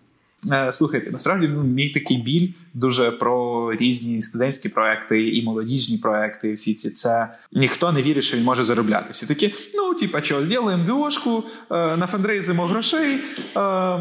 [0.52, 6.48] Е, Слухайте, насправді ну, мій такий біль дуже про різні студентські проекти і молодіжні проекти.
[6.48, 9.08] і Всі ці це ніхто не вірить, що він може заробляти.
[9.12, 13.20] Всі такі, ну типа, що, зробимо ГОшку, е, нафандрейзимо грошей,
[13.56, 13.98] е,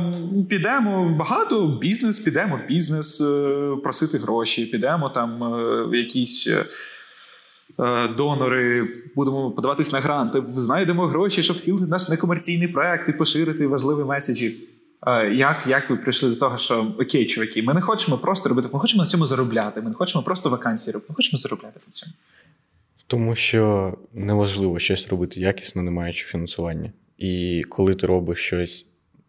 [0.49, 5.39] підемо багато бізнес, підемо в бізнес е, просити гроші, підемо там
[5.89, 6.49] в якісь.
[8.17, 14.03] Донори, будемо подаватись на гранти, знайдемо гроші, щоб втілити наш некомерційний проект і поширити важливі
[14.03, 14.72] меседжі.
[15.07, 18.69] Е, Як, як ви прийшли до того, що окей, чуваки, ми не хочемо просто робити,
[18.73, 19.81] ми хочемо на цьому заробляти.
[19.81, 22.13] Ми не хочемо просто вакансії робити, ми хочемо заробляти на цьому.
[23.07, 26.91] Тому що неможливо щось робити якісно, не маючи фінансування.
[27.17, 28.85] І коли ти робиш щось,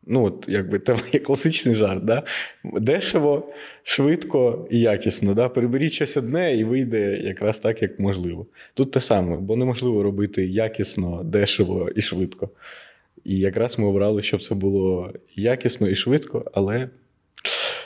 [0.06, 2.22] ну от якби це є класичний жарт, да?
[2.64, 5.34] дешево, швидко і якісно.
[5.34, 5.48] Да?
[5.48, 8.46] Переберіть щось одне і вийде якраз так, як можливо.
[8.74, 12.50] Тут те саме, бо неможливо робити якісно, дешево і швидко.
[13.24, 16.88] І якраз ми обрали, щоб це було якісно і швидко, але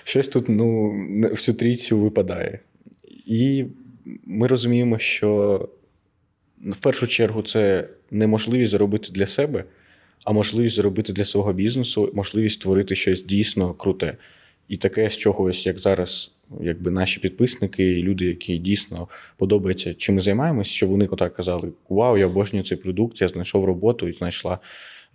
[0.04, 0.90] щось тут ну,
[1.30, 2.58] всю трійцю випадає.
[3.26, 3.64] І
[4.26, 5.68] ми розуміємо, що
[6.66, 9.64] в першу чергу це неможливість зробити для себе,
[10.24, 14.16] а можливість зробити для свого бізнесу, можливість створити щось дійсно круте.
[14.68, 16.30] І таке з чогось, як зараз,
[16.60, 21.72] якби наші підписники, і люди, які дійсно подобаються, чим ми займаємося, щоб вони отак казали:
[21.88, 24.58] Вау, я обожнюю цей продукт, я знайшов роботу і знайшла.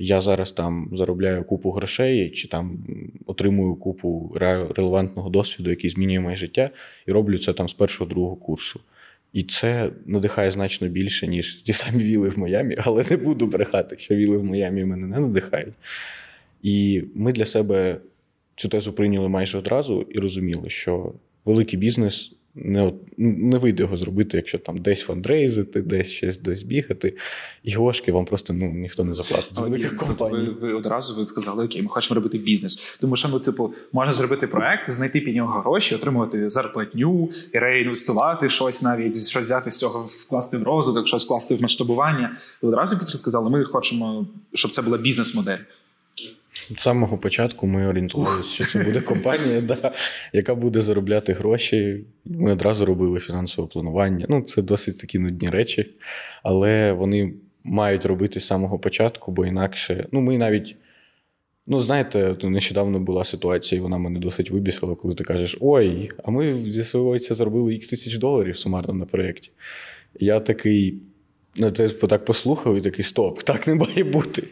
[0.04, 2.78] Я зараз там заробляю купу грошей, чи там
[3.26, 4.36] отримую купу
[4.76, 6.70] релевантного досвіду, який змінює моє життя,
[7.08, 8.80] і роблю це там з першого другого курсу.
[9.34, 13.98] І це надихає значно більше, ніж ті самі віли в Майамі, але не буду брехати,
[13.98, 15.74] що віли в Майамі мене не надихають.
[16.64, 17.98] І ми для себе
[18.56, 21.14] цю тезу прийняли майже одразу і розуміли, що
[21.46, 27.18] великий бізнес не не вийде його зробити, якщо там десь фандрейзити, десь щось десь бігати.
[27.64, 29.56] І гошки вам просто ну, ніхто не заплатить.
[29.56, 30.46] з великих компаній.
[30.46, 32.98] Ви, ви одразу ви сказали, окей, ми хочемо робити бізнес.
[33.02, 38.82] Тому що ну, типу, можна зробити проект, знайти під нього гроші, отримувати зарплатню, реінвестувати щось,
[38.82, 42.38] навіть щось взяти з цього, вкласти в розвиток, щось вкласти в масштабування.
[42.62, 45.58] Ви одразу сказали, ми хочемо, щоб це була бізнес-модель.
[46.72, 49.94] З самого початку ми орієнтувалися, що це буде компанія, да,
[50.34, 52.06] яка буде заробляти гроші.
[52.26, 54.26] Ми одразу робили фінансове планування.
[54.30, 55.96] Ну, це досить такі нудні речі,
[56.44, 57.34] але вони
[57.64, 60.76] мають робити з самого початку, бо інакше, ну, ми навіть.
[61.68, 66.32] Ну, знаєте, нещодавно була ситуація, і вона мене досить вибісила, коли ти кажеш: Ой, а
[66.32, 69.52] ми з'ясовується, заробили X тисяч доларів сумарно на проєкті.
[70.20, 71.02] Я такий
[71.56, 74.44] на те так послухав і такий стоп, так не має бути.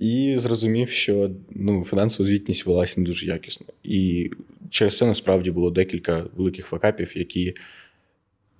[0.00, 3.66] І зрозумів, що ну, фінансова звітність велася не дуже якісно.
[3.82, 4.30] І
[4.70, 7.54] через це насправді було декілька великих факапів, які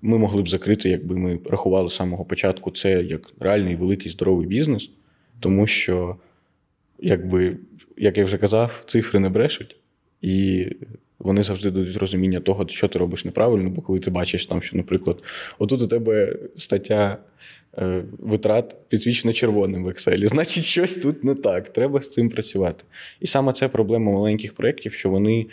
[0.02, 4.46] ми могли б закрити, якби ми рахували з самого початку це як реальний великий здоровий
[4.46, 4.90] бізнес,
[5.40, 6.16] тому що,
[6.98, 7.56] якби,
[7.96, 9.76] як я вже казав, цифри не брешуть.
[10.22, 10.66] І
[11.18, 14.76] вони завжди дадуть розуміння того, що ти робиш неправильно, бо коли ти бачиш, там, що,
[14.76, 15.22] наприклад,
[15.58, 17.18] отут у тебе стаття
[18.18, 22.84] витрат підсвічена червоним в Excel, значить, щось тут не так, треба з цим працювати.
[23.20, 25.46] І саме це проблема маленьких проєктів, що вони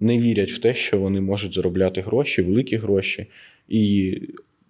[0.00, 3.26] не вірять в те, що вони можуть заробляти гроші, великі гроші.
[3.68, 4.18] І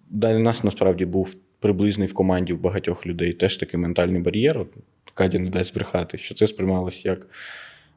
[0.09, 4.65] для нас насправді був приблизний в команді у багатьох людей теж такий ментальний бар'єр.
[5.13, 7.27] Кадя не дасть брехати, що це сприймалось як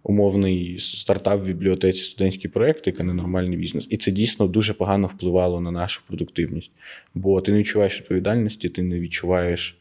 [0.07, 3.86] умовний стартап в бібліотеці, студентський проєкт, як ненормальний бізнес.
[3.90, 6.70] І це дійсно дуже погано впливало на нашу продуктивність.
[7.14, 9.78] Бо ти не відчуваєш відповідальності, ти не відчуваєш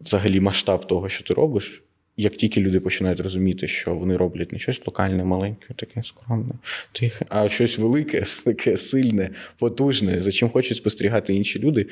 [0.00, 1.82] взагалі масштаб того, що ти робиш.
[2.16, 6.54] Як тільки люди починають розуміти, що вони роблять не щось локальне, маленьке, таке скромне,
[6.92, 11.86] тихе, а щось велике, таке сильне, потужне, за чим хочуть спостерігати інші люди.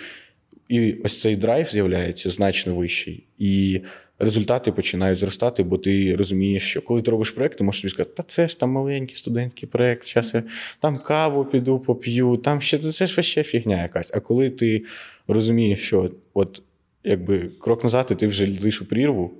[0.68, 3.24] І ось цей драйв з'являється значно вищий.
[3.38, 3.80] І
[4.18, 8.14] результати починають зростати, бо ти розумієш, що коли ти робиш проєкт, ти можеш собі сказати,
[8.16, 10.42] та це ж там маленький студентський проєкт, зараз я
[10.80, 14.10] там каву піду, поп'ю, там ще це ж ще фігня якась.
[14.14, 14.84] А коли ти
[15.28, 16.62] розумієш, що от
[17.04, 19.34] якби крок назад, ти вже лізиш у прірву.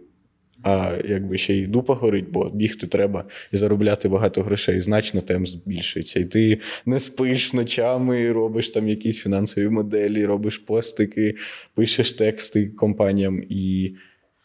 [0.63, 5.47] А якби ще й дупа горить, бо бігти треба і заробляти багато грошей, значно тем
[5.47, 6.21] збільшується.
[6.21, 11.35] І ти не спиш ночами, робиш там якісь фінансові моделі, робиш постики,
[11.75, 13.43] пишеш тексти компаніям.
[13.49, 13.95] І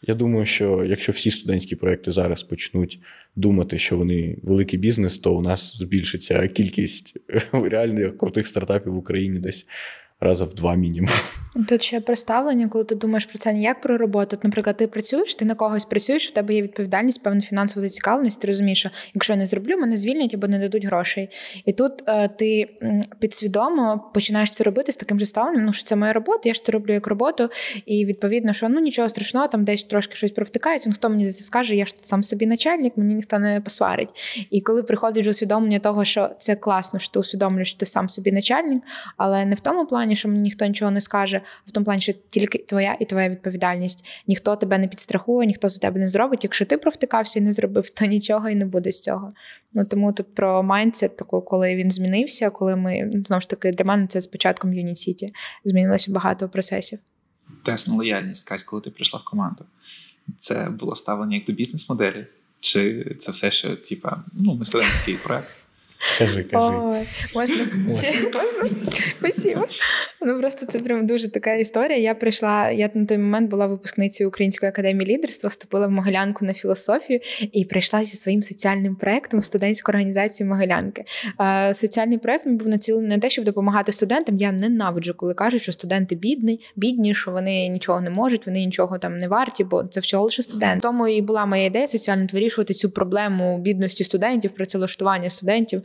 [0.02, 3.00] я думаю, що якщо всі студентські проекти зараз почнуть
[3.36, 7.16] думати, що вони великий бізнес, то у нас збільшиться кількість
[7.52, 9.66] реальних крутих стартапів в Україні десь
[10.22, 11.10] раза в два мінімум.
[11.68, 14.38] Тут ще проставлення, коли ти думаєш про це не як про роботу.
[14.42, 18.40] Наприклад, ти працюєш, ти на когось працюєш, в тебе є відповідальність, певна фінансова зацікавленість.
[18.40, 21.28] Ти розумієш, що якщо я не зроблю, мене звільнять або не дадуть грошей.
[21.64, 22.68] І тут е, ти
[23.18, 26.64] підсвідомо починаєш це робити з таким же ставленням, ну що це моя робота, я ж
[26.64, 27.48] це роблю як роботу.
[27.86, 30.88] І відповідно, що ну нічого страшного, там десь трошки щось провтикається.
[30.88, 33.60] Ну хто мені за це скаже, я ж тут сам собі начальник, мені ніхто не
[33.60, 34.08] посварить.
[34.50, 38.32] І коли приходить усвідомлення того, що це класно, що ти усвідомлюєш, що ти сам собі
[38.32, 38.82] начальник,
[39.16, 42.12] але не в тому плані, що мені ніхто нічого не скаже в тому плані, що
[42.30, 44.04] тільки твоя і твоя відповідальність.
[44.26, 46.44] Ніхто тебе не підстрахує, ніхто за тебе не зробить.
[46.44, 49.32] Якщо ти провтикався і не зробив, то нічого і не буде з цього.
[49.72, 53.84] Ну тому тут про майндсет, таку, коли він змінився, коли ми знову ж таки для
[53.84, 55.32] мене це з початком Юні Сіті
[55.64, 56.98] змінилося багато процесів.
[57.64, 59.64] Тест на лояльність, Кать, коли ти прийшла в команду.
[60.38, 62.26] Це було ставлення як до бізнес-моделі?
[62.60, 65.61] Чи це все ще, типа, ну, мисленський проект?
[66.18, 66.66] Кажи, кажи.
[66.66, 67.66] Ой, можна?
[67.86, 68.08] Можна?
[69.18, 69.64] Спасибо.
[70.20, 71.98] Ну просто це прям дуже така історія.
[71.98, 76.52] Я прийшла, я на той момент була випускницею Української академії лідерства, вступила в Могилянку на
[76.52, 77.20] філософію
[77.52, 81.04] і прийшла зі своїм соціальним проектом в студентську організацію Могилянки.
[81.72, 84.36] Соціальний проект був націлений на те, щоб допомагати студентам.
[84.36, 88.98] Я ненавиджу, коли кажуть, що студенти бідні, бідні, що вони нічого не можуть, вони нічого
[88.98, 90.82] там не варті, бо це всього лише студент.
[90.82, 95.82] Тому і була моя ідея соціально вирішувати цю проблему бідності студентів, працевлаштування студентів.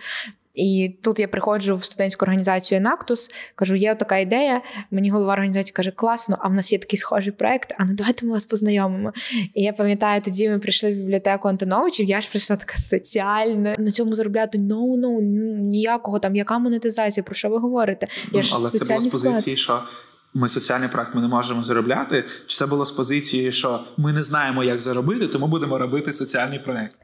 [0.57, 4.61] І тут я приходжу в студентську організацію Енактус, кажу, є така ідея.
[4.91, 7.75] Мені голова організації каже, класно, а в нас є такий схожий проект.
[7.77, 9.13] А ну давайте ми вас познайомимо.
[9.53, 12.05] І я пам'ятаю, тоді ми прийшли в бібліотеку Антоновичів.
[12.05, 13.75] Я ж прийшла така соціальна.
[13.77, 15.21] На цьому заробляти ну ну
[15.61, 18.07] ніякого там, яка монетизація, про що ви говорите?
[18.33, 19.81] Я ж Але це було з позиції, що
[20.34, 22.23] ми соціальний проект ми не можемо заробляти.
[22.47, 26.59] Чи це було з позиції, що ми не знаємо, як заробити, тому будемо робити соціальний
[26.59, 26.95] проект?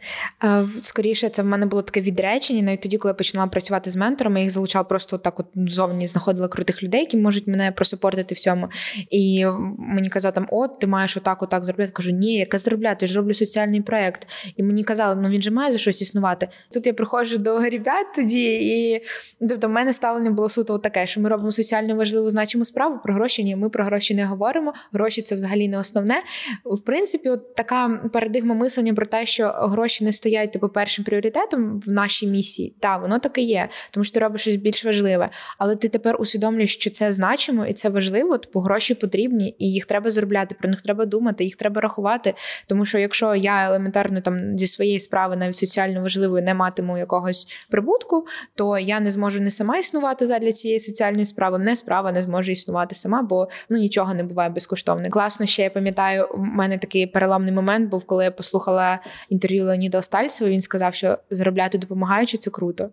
[0.43, 2.61] Е, Скоріше, це в мене було таке відречення.
[2.61, 6.07] Навіть тоді, коли я починала працювати з менторами, я їх залучала просто так, от зовні
[6.07, 8.69] знаходила крутих людей, які можуть мене просупортити всьому.
[9.09, 9.45] І
[9.77, 11.91] мені казали, там, от ти маєш отак, отак зробити.
[11.91, 13.05] Кажу, ні, яке зробляти?
[13.05, 14.27] Я ж роблю соціальний проект.
[14.57, 16.47] І мені казали, ну він же має за щось існувати.
[16.71, 19.01] Тут я приходжу до ребят тоді, і
[19.49, 22.99] тобто, в мене ставлення було суто таке, що ми робимо соціально важливу значиму справу.
[23.13, 24.73] Гроші ні, ми про гроші не говоримо.
[24.93, 26.23] Гроші це взагалі не основне.
[26.65, 31.79] В принципі, от така парадигма мислення про те, що гроші не стоять типу першим пріоритетом
[31.79, 32.75] в нашій місії.
[32.79, 35.29] Та воно таке є, тому що ти робиш щось більш важливе.
[35.57, 38.37] Але ти тепер усвідомлюєш, що це значимо і це важливо.
[38.37, 40.55] Типу гроші потрібні, і їх треба заробляти.
[40.59, 42.33] Про них треба думати, їх треба рахувати.
[42.67, 47.47] Тому що якщо я елементарно там зі своєї справи, навіть соціально важливої, не матиму якогось
[47.69, 52.23] прибутку, то я не зможу не сама існувати задля цієї соціальної справи, не справа не
[52.23, 55.09] зможе існувати сама, бо ну нічого не буває безкоштовне.
[55.09, 58.99] Класно ще я пам'ятаю, у мене такий переломний момент був, коли я послухала
[59.29, 60.49] інтерв'ю Леоніда Остальцева.
[60.49, 62.89] Він сказав, що заробляти допомагаючи це круто.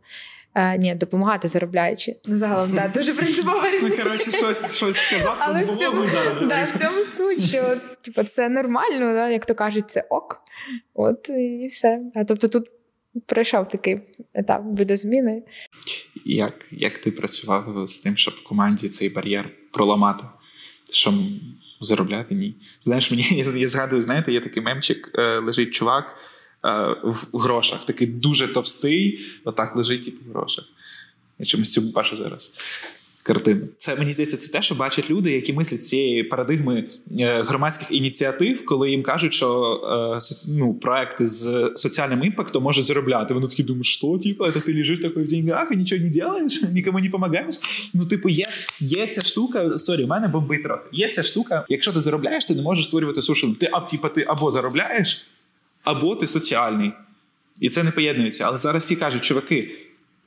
[0.55, 2.17] Е, ні, допомагати заробляючи.
[2.25, 6.07] Ну загалом да, дуже принципова Ну, коротше, щось, щось сказав, Але в цьому,
[6.49, 10.41] да, в цьому суть, що типу, це нормально, да, як то кажуть, це ок.
[10.95, 12.01] От і все.
[12.15, 12.69] Да, тобто тут
[13.27, 14.01] пройшов такий
[14.35, 15.43] етап видозміни.
[16.25, 20.25] Як, як ти працював з тим, щоб в команді цей бар'єр проламати?
[20.93, 21.15] Що
[21.81, 22.35] заробляти?
[22.35, 22.55] Ні.
[22.81, 26.17] Знаєш, мені я, згадую, знаєте, є такий мемчик, е, лежить чувак
[26.65, 30.65] е, в грошах, такий дуже товстий, отак лежить і в грошах.
[31.39, 32.59] Я чомусь бачу зараз.
[33.23, 33.61] Картину.
[33.77, 36.89] Це мені здається, це те, що бачать люди, які мислять цієї парадигми
[37.21, 39.81] е, громадських ініціатив, коли їм кажуть, що
[40.17, 43.35] е, ну, проекти з соціальним імпактом можуть заробляти.
[43.35, 46.63] Вони такі думають, що типу, це ти лежиш такой в деньгах і нічого не робиш,
[46.73, 47.57] нікому не допомагаєш.
[47.95, 48.47] Ну, типу, є,
[48.81, 49.79] є ця штука.
[49.79, 50.83] Sorry, в мене бомбить трохи.
[50.93, 51.65] Є ця штука.
[51.69, 53.57] Якщо ти заробляєш, ти не можеш створювати суші.
[53.61, 55.27] Ти аб, типу, ти або заробляєш,
[55.85, 56.93] або ти соціальний.
[57.61, 58.45] І це не поєднується.
[58.47, 59.71] Але зараз всі кажуть, чуваки,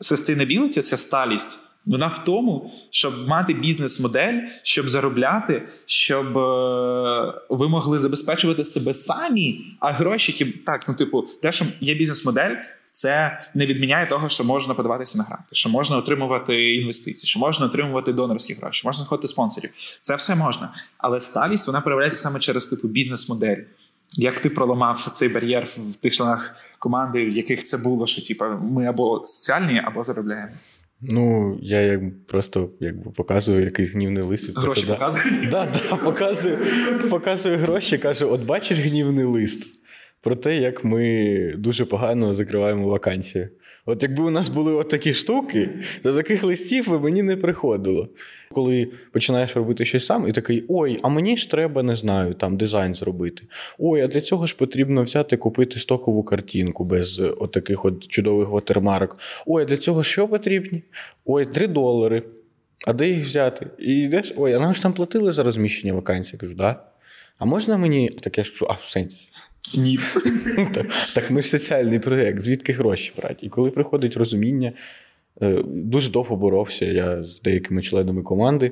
[0.02, 1.73] sustainability– це сталість.
[1.86, 9.62] Вона в тому, щоб мати бізнес-модель, щоб заробляти, щоб е, ви могли забезпечувати себе самі,
[9.80, 12.56] а гроші, які так, ну типу, те, що є бізнес-модель,
[12.94, 17.66] це не відміняє того, що можна подаватися на гранти, що можна отримувати інвестиції, що можна
[17.66, 19.70] отримувати донорські гроші, можна знаходити спонсорів.
[20.02, 20.74] Це все можна.
[20.98, 23.58] Але сталість вона проявляється саме через типу бізнес-модель.
[24.18, 28.46] Як ти проламав цей бар'єр в тих членах команди, в яких це було, що типу,
[28.46, 30.52] ми або соціальні, або заробляємо.
[31.10, 34.58] Ну, я як просто якби показую який гнівний лист.
[34.58, 34.94] Гроші Це да.
[34.94, 35.50] показують.
[35.50, 36.58] Да, да, показую,
[37.10, 39.84] показую гроші, кажу: от бачиш гнівний лист
[40.22, 43.50] про те, як ми дуже погано закриваємо вакансії.
[43.86, 45.70] От якби у нас були от такі штуки,
[46.04, 48.10] то таких листів би мені не приходило.
[48.52, 52.58] Коли починаєш робити щось сам, і такий: ой, а мені ж треба, не знаю, там
[52.58, 53.44] дизайн зробити.
[53.80, 58.50] Ой, а для цього ж потрібно взяти, купити стокову картинку без от таких от чудових
[58.50, 59.10] watermark.
[59.46, 60.80] Ой, а для цього що потрібно?
[61.26, 62.24] Ой, 3 долари.
[62.88, 63.68] А де їх взяти?
[63.80, 66.30] І йдеш, ой, а нам ж там платили за розміщення вакансій.
[66.34, 66.84] Я кажу, да.
[67.38, 69.30] А можна мені таке кажу, а в сенсі?
[69.78, 70.00] Ні.
[71.16, 73.46] так, ми ж соціальний проєкт, звідки гроші брати?
[73.46, 74.74] І коли приходить розуміння,
[75.42, 78.72] е, дуже довго боровся я з деякими членами команди,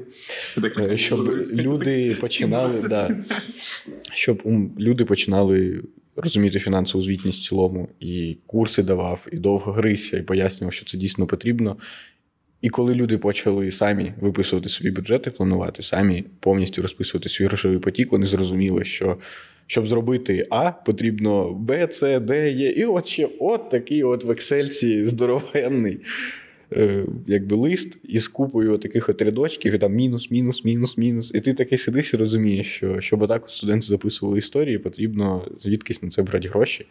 [0.79, 3.09] е, щоб люди починали, да,
[4.13, 4.41] щоб
[4.79, 5.81] люди починали
[6.15, 10.97] розуміти фінансову звітність в цілому, і курси давав, і довго грився, і пояснював, що це
[10.97, 11.77] дійсно потрібно.
[12.61, 18.11] І коли люди почали самі виписувати собі бюджети, планувати, самі повністю розписувати свій грошовий потік,
[18.11, 19.17] вони зрозуміли, що
[19.71, 22.69] щоб зробити А, потрібно Б, С, Д, Є.
[22.69, 25.99] І от ще от такий от в Excel здоровенний
[26.73, 31.31] е, якби лист із купою таких от рядочків, і там мінус, мінус, мінус, мінус.
[31.35, 36.09] І ти такий сидиш і розумієш, що щоб отак студенти записували історії, потрібно звідкись на
[36.09, 36.85] це брати гроші,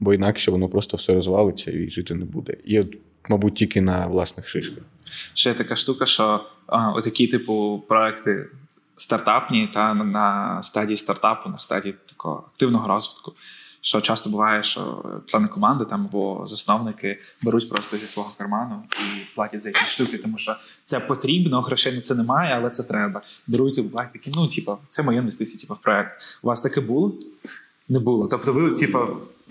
[0.00, 2.56] бо інакше воно просто все розвалиться і жити не буде.
[2.64, 2.96] І от
[3.28, 4.84] мабуть, тільки на власних шишках.
[5.34, 8.46] Ще така штука, що а, отакі, типу, проекти
[8.98, 13.32] стартапні та на стадії стартапу, на стадії такого активного розвитку.
[13.80, 19.34] Що часто буває, що члени команди там або засновники беруть просто зі свого карману і
[19.34, 23.20] платять за ці штуки, тому що це потрібно, грошей на це немає, але це треба.
[23.46, 26.40] Беруть бувають такі, ну, типу, це моя інвестиція, типу, в проект.
[26.42, 27.14] У вас таке було?
[27.88, 28.28] Не було.
[28.28, 28.98] Тобто, ви, типу,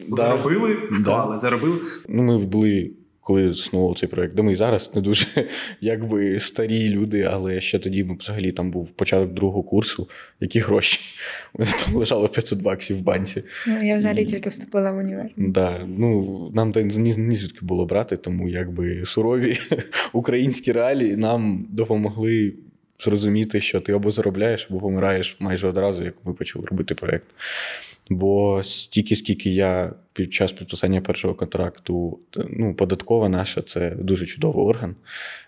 [0.08, 0.16] Да.
[0.16, 1.38] заробили, склали, Да.
[1.38, 1.82] заробили.
[2.10, 2.92] Ну, ми були,
[3.28, 5.26] коли засновував цей проект, де ми і зараз не дуже
[5.82, 10.10] якби старі люди, але ще тоді ми взагалі там був початок другого курсу.
[10.40, 11.00] Які гроші?
[11.54, 13.44] У мене там лежало 500 баксів в банці.
[13.68, 15.30] Ну, я взагалі І- тільки вступила в універ.
[15.38, 19.58] Да, ну нам та ні, ні звідки було брати, тому якби сурові
[20.14, 22.54] українські реалії нам допомогли
[23.00, 27.26] зрозуміти, що ти або заробляєш, або помираєш майже одразу, як ми почали робити проєкт.
[28.10, 34.66] Бо стільки, скільки я під час підписання першого контракту, ну, податкова наша це дуже чудовий
[34.66, 34.96] орган.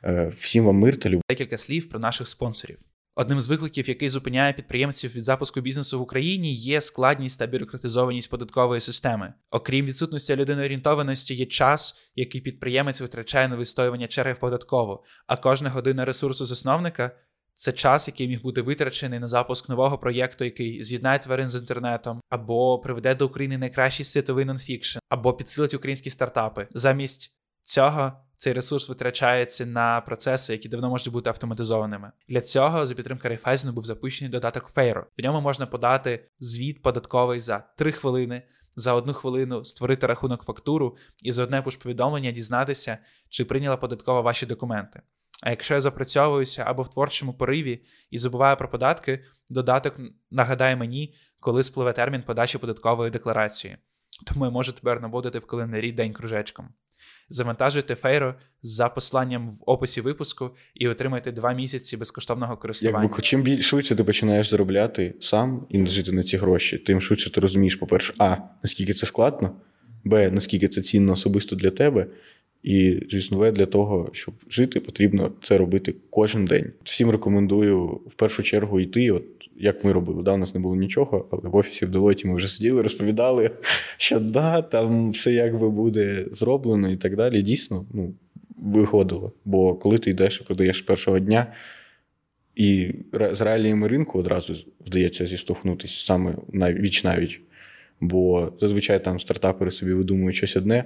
[0.04, 1.24] Е, Всім вам мир та любов.
[1.30, 2.78] Декілька слів про наших спонсорів.
[3.16, 8.30] Одним з викликів, який зупиняє підприємців від запуску бізнесу в Україні, є складність та бюрократизованість
[8.30, 9.34] податкової системи.
[9.52, 15.70] Окрім відсутності людиноорієнтованості, є час, який підприємець витрачає на вистоювання черги в податкову, а кожна
[15.70, 17.12] година ресурсу засновника
[17.60, 22.22] це час, який міг бути витрачений на запуск нового проєкту, який з'єднає тварин з інтернетом,
[22.30, 26.68] або приведе до України найкращий світовий нонфікшн, або підсилить українські стартапи.
[26.72, 27.34] Замість
[27.64, 32.12] цього цей ресурс витрачається на процеси, які давно можуть бути автоматизованими.
[32.30, 35.08] Для цього за підтримки Райфайзену був запущений додаток Фейро.
[35.18, 38.42] В ньому можна подати звіт податковий за 3 хвилини,
[38.76, 42.98] за одну хвилину створити рахунок фактуру і за одне пуш-повідомлення дізнатися,
[43.30, 45.02] чи прийняла податкова ваші документи.
[45.44, 47.82] А якщо я запрацьовуюся або в творчому пориві
[48.12, 50.00] і забуваю про податки, додаток
[50.32, 53.78] нагадає мені, коли спливе термін подачі податкової декларації.
[54.26, 56.70] Тому я можу тепер наводити в календарі день кружечком.
[57.30, 63.04] Завантажуйте Фейро за посиланням в описі випуску і отримайте два місяці безкоштовного користування.
[63.04, 67.32] Якби чим біль швидше ти починаєш заробляти сам і жити на ці гроші, тим швидше
[67.32, 69.56] ти розумієш, по-перше, а наскільки це складно,
[70.04, 72.08] б, наскільки це цінно особисто для тебе.
[72.64, 76.72] І, звісно, для того, щоб жити, потрібно це робити кожен день.
[76.84, 79.24] Всім рекомендую в першу чергу йти, от
[79.58, 80.24] як ми робили.
[80.24, 83.52] Да, у нас не було нічого, але в офісі в Делойті ми вже сиділи, розповідали,
[83.98, 87.42] що да, там все якби буде зроблено і так далі.
[87.42, 88.14] Дійсно, ну,
[88.58, 89.34] виходило.
[89.46, 91.54] Бо коли ти йдеш і продаєш першого дня,
[92.56, 92.94] і
[93.32, 94.54] з реаліями ринку одразу
[94.88, 97.42] вдається зіштовхнутися саме віч навіч.
[98.02, 100.86] Бо зазвичай там стартапери собі видумують щось одне,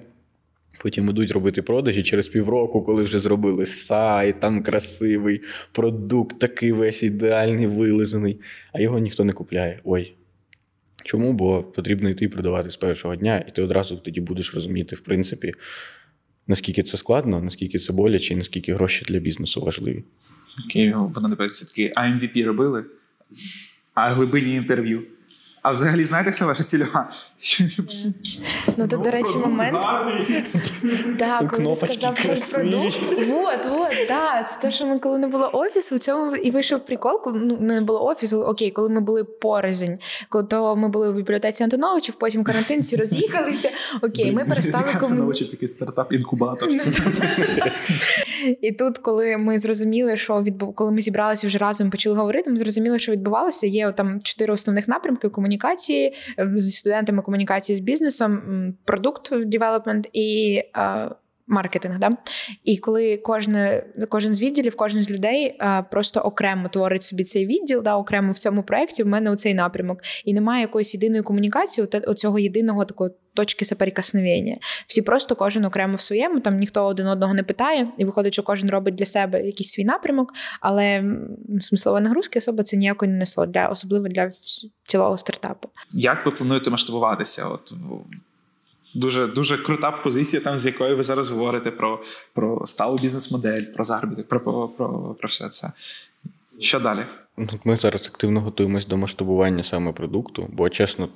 [0.82, 7.04] потім ідуть робити продажі через півроку, коли вже зробили сайт, там красивий продукт, такий весь
[7.04, 8.40] ідеальний, вилизаний,
[8.74, 9.80] а його ніхто не купляє.
[9.84, 10.14] Ой.
[11.04, 11.34] Чому?
[11.34, 15.54] Бо потрібно йти продавати з першого дня, і ти одразу тоді будеш розуміти, в принципі,
[16.48, 20.04] наскільки це складно, наскільки це боляче, і наскільки гроші для бізнесу важливі.
[20.66, 22.86] Окей, воно напевно такі, а MVP робили,
[23.94, 25.04] а глибинні інтерв'ю.
[25.64, 27.10] А взагалі, знаєте, хто ваша цільова?
[28.78, 29.78] Ну, тут, до речі, момент.
[31.20, 33.28] Да, коли сказав про продукт.
[33.28, 34.44] Вот, вот, да.
[34.50, 37.58] Це те, що ми коли не було офісу, в цьому і вийшов прикол, коли ну,
[37.60, 39.94] не було офісу, окей, коли ми були порознь,
[40.30, 43.70] коли то ми були в бібліотеці Антоновичів, потім карантин, всі роз'їхалися.
[44.02, 45.08] Окей, ми перестали комунікувати.
[45.08, 45.46] комунікувати.
[45.46, 46.70] такий стартап-інкубатор.
[48.62, 52.58] І тут, коли ми зрозуміли, що відбув, коли ми зібралися вже разом, почали говорити, ми
[52.58, 53.68] зрозуміли, що відбувалося.
[53.68, 55.53] Є там чотири основних напрямки комунікації
[56.40, 58.42] е, з студентами комунікації з бізнесом,
[58.86, 60.62] продукт девелопмент і.
[60.76, 61.10] е,
[61.54, 62.10] Маркетинг, да?
[62.64, 67.46] і коли кожне, кожен з відділів, кожен з людей а, просто окремо творить собі цей
[67.46, 70.00] відділ, да, окремо в цьому проєкті в мене у цей напрямок.
[70.26, 74.58] І немає якоїсь єдиної комунікації, оцього єдиного такого точки соприкосновення.
[74.88, 78.44] Всі просто кожен окремо в своєму, там ніхто один одного не питає, і виходить, що
[78.44, 81.04] кожен робить для себе якийсь свій напрямок, але
[81.62, 84.32] смислова нагрузки особо це ніякої не несло, для, особливо для
[84.86, 85.70] цілого стартапу.
[85.94, 87.48] Як ви плануєте масштабуватися?
[87.48, 88.06] От ну,
[88.94, 93.84] дуже дуже крута позиція, там з якої ви зараз говорите про, про сталу бізнес-модель, про
[93.84, 95.72] заробіток, про, про, про, про все це.
[96.60, 97.00] Що далі?
[97.38, 101.10] Ну, Ми зараз активно готуємось до масштабування саме продукту, бо чесно,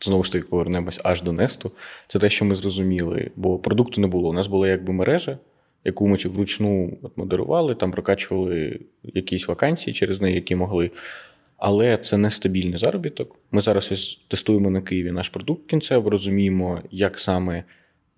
[0.00, 1.72] знову ж таки повернемось аж до Несту.
[2.08, 4.28] Це те, що ми зрозуміли, бо продукту не було.
[4.28, 5.38] У нас була якби мережа,
[5.84, 10.90] яку ми вручну модерували, там прокачували якісь вакансії через неї, які могли.
[11.64, 13.38] Але це не стабільний заробіток.
[13.50, 17.64] Ми зараз ось тестуємо на Києві наш продукт кінцево, розуміємо, як саме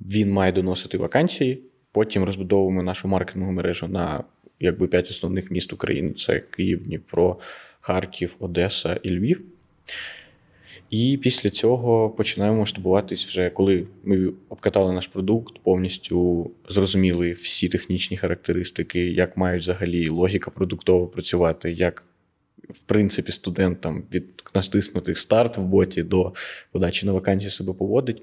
[0.01, 1.63] він має доносити вакансії.
[1.93, 4.25] Потім розбудовуємо нашу маркетингову мережу на
[4.61, 7.39] якби п'ять основних міст України: це Київ, Дніпро,
[7.81, 9.43] Харків, Одеса і Львів.
[10.91, 18.17] І після цього починаємо масштабуватись вже коли ми обкатали наш продукт, повністю зрозуміли всі технічні
[18.17, 22.05] характеристики, як має взагалі логіка продуктова працювати, як
[22.71, 26.33] в принципі студентам від натиснути старт в боті до
[26.73, 28.23] подачі на вакансії себе поводить.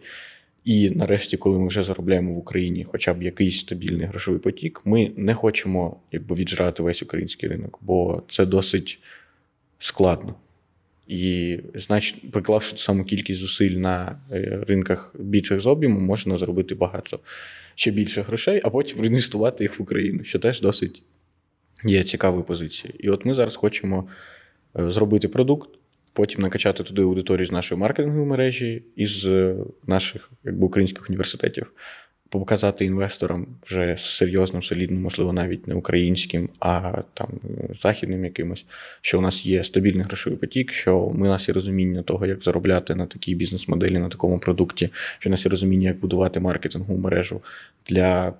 [0.66, 5.12] І нарешті, коли ми вже заробляємо в Україні хоча б якийсь стабільний грошовий потік, ми
[5.16, 9.00] не хочемо якби віджрати весь український ринок, бо це досить
[9.80, 10.36] складно.
[11.08, 16.76] І, значить, приклавши ту саму кількість зусиль на е, ринках більших з об'єму, можна зробити
[16.76, 17.20] багато
[17.76, 21.04] ще більше грошей, а потім реінвестувати їх в Україну, що теж досить
[21.84, 22.93] є цікаві позиції.
[22.99, 24.07] І от ми зараз хочемо
[24.79, 25.69] е, зробити продукт,
[26.13, 29.55] потім накачати туди аудиторію з нашої маркетингової мережі із з
[29.88, 31.71] наших якби, українських університетів,
[32.39, 37.29] показати інвесторам вже серйозним, солідним, можливо, навіть не українським, а там
[37.82, 38.65] західним якимось,
[39.01, 42.43] що у нас є стабільний грошовий потік, що ми у нас є розуміння того, як
[42.43, 46.99] заробляти на такій бізнес-моделі, на такому продукті, що у нас є розуміння, як будувати маркетингову
[46.99, 47.41] мережу
[47.89, 48.34] для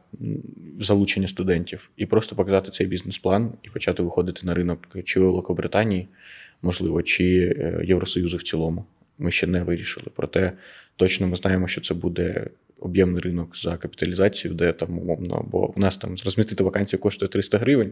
[0.80, 6.08] залучення студентів, і просто показати цей бізнес-план і почати виходити на ринок чи Великобританії,
[6.62, 8.86] можливо, чи е, Євросоюзу в цілому.
[9.18, 10.08] Ми ще не вирішили.
[10.16, 10.54] Проте
[10.96, 12.48] точно ми знаємо, що це буде
[12.82, 17.58] об'ємний ринок за капіталізацію, де там умовно, бо в нас там розмістити вакансію коштує 300
[17.58, 17.92] гривень,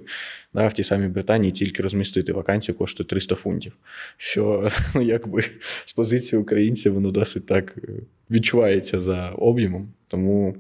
[0.54, 3.74] да, в тій самій Британії тільки розмістити вакансію коштує 300 фунтів.
[4.18, 5.44] Що ну, якби
[5.86, 7.92] з позиції українців воно досить так е,
[8.32, 9.94] відчувається за об'ємом.
[10.08, 10.56] Тому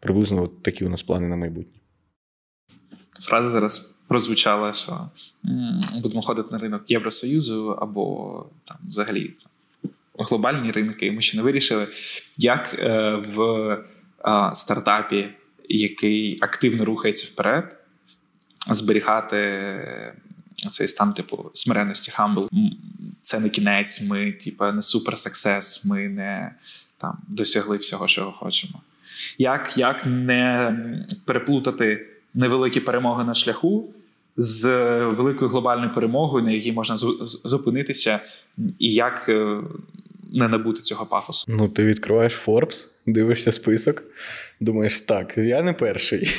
[0.00, 1.80] приблизно от такі у нас плани на майбутнє.
[3.20, 5.10] Фраза зараз прозвучала, що
[6.02, 9.30] будемо ходити на ринок Євросоюзу або там взагалі
[10.18, 11.86] глобальні ринки, ми ще не вирішили,
[12.36, 13.78] як е, в
[14.54, 15.28] стартапі,
[15.68, 17.76] який активно рухається вперед,
[18.70, 20.14] зберігати
[20.70, 22.48] цей стан, типу, смиренності хамбл.
[23.22, 26.54] Це не кінець, ми, типу, не супер сексес, ми не
[26.98, 28.80] там досягли всього, чого хочемо.
[29.38, 30.76] Як як не
[31.24, 33.90] переплутати невеликі перемоги на шляху
[34.36, 34.64] з
[35.04, 36.96] великою глобальною перемогою, на якій можна
[37.44, 38.20] зупинитися,
[38.78, 39.60] і як е,
[40.32, 41.44] не набути цього пафосу.
[41.48, 44.04] Ну, ти відкриваєш Forbes, дивишся список,
[44.60, 46.30] думаєш, так, я не перший.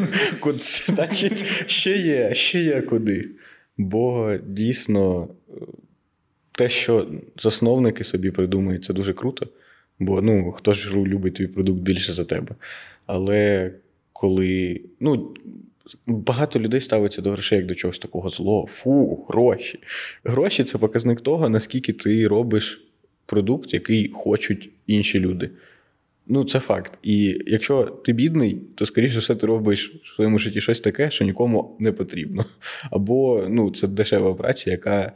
[0.86, 3.28] Значить, ще є, ще є куди.
[3.78, 5.28] Бо дійсно
[6.52, 9.46] те, що засновники собі придумають, це дуже круто.
[9.98, 12.54] Бо ну, хто ж любить твій продукт більше за тебе.
[13.06, 13.72] Але
[14.12, 14.80] коли.
[15.00, 15.34] ну,
[16.06, 18.66] Багато людей ставиться до грошей як до чогось такого злого.
[18.66, 19.78] Фу, гроші.
[20.24, 22.89] Гроші це показник того, наскільки ти робиш
[23.30, 25.50] продукт, який хочуть інші люди.
[26.26, 26.98] Ну, це факт.
[27.02, 31.24] І якщо ти бідний, то, скоріше все, ти робиш в своєму житті щось таке, що
[31.24, 32.44] нікому не потрібно.
[32.90, 35.12] Або ну, це дешева праця, яка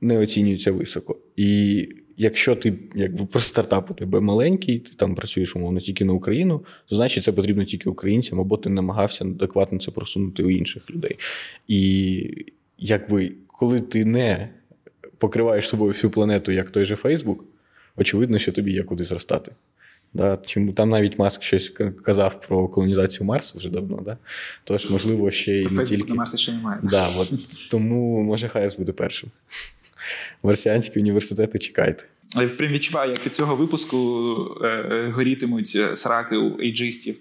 [0.00, 1.16] не оцінюється високо.
[1.36, 6.12] І якщо ти якби про стартап у тебе маленький, ти там працюєш умовно тільки на
[6.12, 10.90] Україну, то значить це потрібно тільки українцям, або ти намагався адекватно це просунути у інших
[10.90, 11.16] людей.
[11.68, 12.44] І
[12.78, 14.48] якби коли ти не
[15.18, 17.44] покриваєш собою всю планету, як той же Фейсбук,
[17.96, 19.52] очевидно, що тобі є куди зростати.
[20.14, 20.38] Да?
[20.46, 21.72] Чому там навіть Маск щось
[22.04, 24.18] казав про колонізацію Марсу вже давно, да?
[24.64, 26.08] тож, можливо, ще й не тільки.
[26.08, 26.80] на Марсі ще немає.
[26.82, 27.30] Да, от,
[27.70, 29.30] Тому може Хайс буде першим.
[30.42, 32.04] Марсіанські університети чекайте.
[32.36, 33.96] Я прям відчуваю, як від цього випуску
[34.62, 37.16] е, е горітимуть сраки у ейджистів.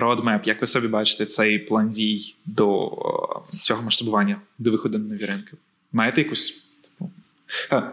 [0.00, 5.04] Roadmap, як ви собі бачите цей план дій до е, цього масштабування, до виходу на
[5.04, 5.52] нові ринки?
[5.92, 7.10] Маєте якусь типу,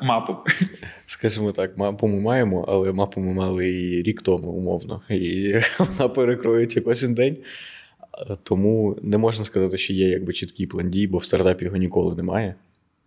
[0.01, 0.38] мапу?
[1.05, 5.01] Скажімо так, мапу ми маємо, але мапу ми мали і рік тому, умовно.
[5.10, 7.38] І вона перекроється кожен день.
[8.43, 12.16] Тому не можна сказати, що є якби чіткий план дій, бо в стартапі його ніколи
[12.16, 12.55] немає.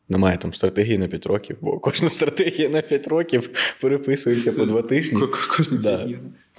[0.09, 4.83] Немає там стратегії на 5 років, бо кожна стратегія на 5 років переписується по два
[4.83, 5.23] тижні.
[5.57, 6.09] Кожна да.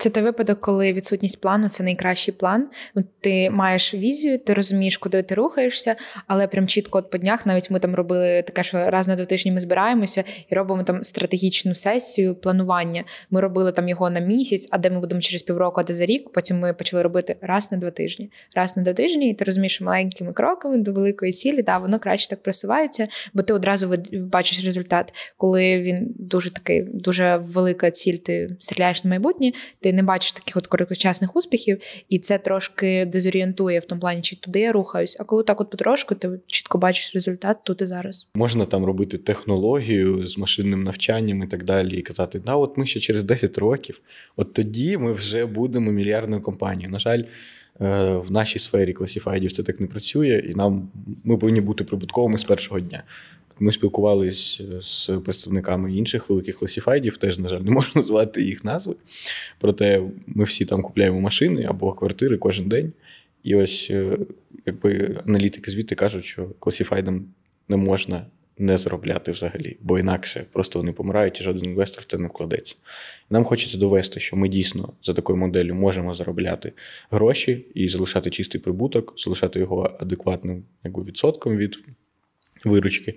[0.01, 2.67] Це той випадок, коли відсутність плану це найкращий план.
[2.95, 5.95] Ну, Ти маєш візію, ти розумієш, куди ти рухаєшся,
[6.27, 9.25] але прям чітко от по днях навіть ми там робили таке, що раз на два
[9.25, 13.03] тижні ми збираємося і робимо там стратегічну сесію планування.
[13.29, 16.05] Ми робили там його на місяць, а де ми будемо через півроку, а де за
[16.05, 16.29] рік.
[16.33, 18.31] Потім ми почали робити раз на два тижні.
[18.55, 21.99] Раз на два тижні, і ти розумієш, що маленькими кроками до великої цілі, да, воно
[21.99, 28.17] краще так просувається, бо ти одразу бачиш результат, коли він дуже такий, дуже велика ціль,
[28.17, 29.51] ти стріляєш на майбутнє.
[29.79, 34.35] ти не бачиш таких от короткочасних успіхів, і це трошки дезорієнтує в тому плані, чи
[34.35, 35.17] туди я рухаюсь.
[35.19, 38.29] А коли так от потрошку, ти чітко бачиш результат тут і зараз.
[38.35, 42.85] Можна там робити технологію з машинним навчанням і так далі, і казати, да, от ми
[42.85, 44.01] ще через 10 років,
[44.35, 46.91] от тоді ми вже будемо мільярдною компанією.
[46.91, 47.23] На жаль.
[47.81, 50.89] Е, в нашій сфері класіфайдів це так не працює, і нам
[51.23, 53.03] ми повинні бути прибутковими з першого дня.
[53.61, 58.95] Ми спілкувалися з представниками інших великих класіфайдів, теж, на жаль, не можу назвати їх назви.
[59.59, 62.93] Проте ми всі там купляємо машини або квартири кожен день.
[63.43, 64.17] І ось е,
[64.65, 67.25] якби аналітики звідти кажуть, що класіфайдам
[67.69, 68.25] не можна
[68.57, 72.75] не заробляти взагалі, бо інакше просто вони помирають і жоден інвестор в це не вкладеться.
[73.29, 76.73] Нам хочеться довести, що ми дійсно за такою моделлю можемо заробляти
[77.11, 81.79] гроші і залишати чистий прибуток, залишати його адекватним якби, відсотком від
[82.65, 83.15] виручки.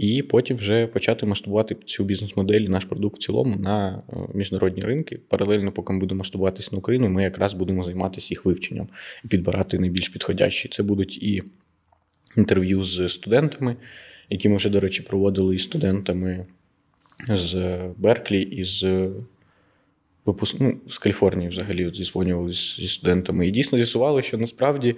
[0.00, 5.20] І потім вже почати масштабувати цю бізнес-модель, наш продукт в цілому на е, міжнародні ринки.
[5.28, 8.88] Паралельно, поки ми будемо масштабуватися на Україну, ми якраз будемо займатися їх вивченням
[9.24, 10.68] і підбирати найбільш підходящі.
[10.68, 11.42] Це будуть і
[12.36, 13.76] інтерв'ю з студентами,
[14.30, 16.46] які ми вже, до речі, проводили із студентами
[17.28, 19.08] з Берклі і з
[20.26, 20.56] випуск...
[20.60, 23.48] ну, з Каліфорнії взагалі зізвонювалися зі студентами.
[23.48, 24.96] І дійсно з'ясували, що насправді,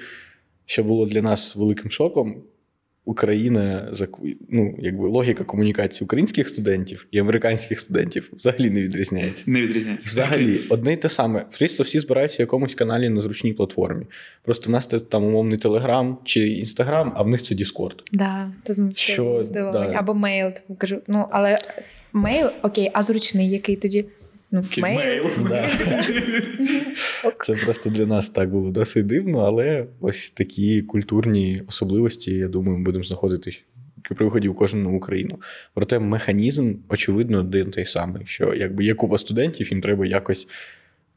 [0.66, 2.42] що було для нас великим шоком,
[3.05, 3.92] Україна
[4.48, 9.44] ну, якби логіка комунікації українських студентів і американських студентів взагалі не відрізняється.
[9.46, 10.09] Не відрізняється.
[10.09, 11.46] Взагалі, одне й те саме.
[11.59, 14.07] Просто всі збираються в якомусь каналі на зручній платформі.
[14.42, 18.03] Просто в нас це там умовний Телеграм чи Інстаграм, а в них це Діскорд.
[18.12, 18.53] Да,
[18.94, 19.92] що, да.
[19.94, 20.51] Або mail.
[20.78, 21.59] Кажу, ну але
[22.12, 24.05] mail, окей, а зручний який тоді?
[24.53, 25.30] Ну, mail.
[25.48, 25.70] Да.
[27.40, 32.78] Це просто для нас так було досить дивно, але ось такі культурні особливості, я думаю,
[32.78, 33.59] ми будемо знаходити
[34.03, 35.39] при виході в кожну країну.
[35.74, 40.48] Проте механізм, очевидно, один той самий, що якби є купа студентів, їм треба якось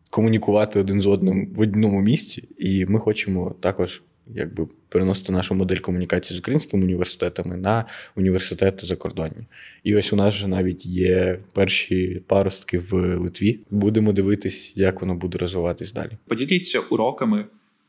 [0.10, 5.78] комунікувати один з одним в одному місці, і ми хочемо також якби переносити нашу модель
[5.78, 9.46] комунікації з українськими університетами на університети закордонні.
[9.84, 13.60] І ось у нас вже навіть є перші паростки в Литві.
[13.72, 16.12] Будемо дивитись, як воно буде розвиватись далі.
[16.28, 17.46] Поділіться уроками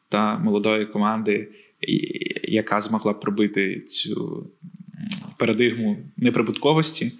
[0.08, 1.48] та молодої команди,
[2.42, 4.46] яка змогла пробити цю
[5.38, 7.12] парадигму неприбутковості.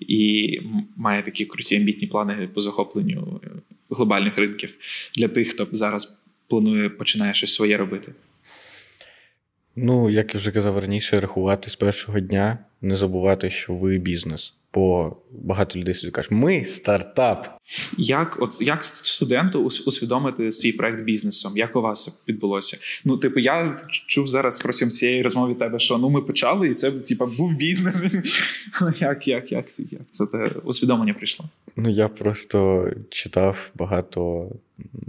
[0.00, 0.60] І
[0.96, 3.40] має такі круті амбітні плани по захопленню
[3.90, 4.76] глобальних ринків
[5.16, 8.12] для тих, хто зараз планує починає щось своє робити.
[9.76, 14.54] Ну, як я вже казав раніше, рахувати з першого дня, не забувати, що ви бізнес.
[14.74, 17.58] Бо багато людей собі кажуть, ми стартап.
[17.98, 21.52] Як от як студенту усвідомити свій проект бізнесом?
[21.56, 22.78] Як у вас відбулося?
[23.04, 26.90] Ну, типу, я чув зараз протягом цієї розмови тебе, що ну ми почали, і це
[26.90, 28.02] типу, був бізнес.
[29.00, 29.68] Як як, як, як
[30.10, 31.46] це те усвідомлення прийшло?
[31.76, 34.50] Ну я просто читав багато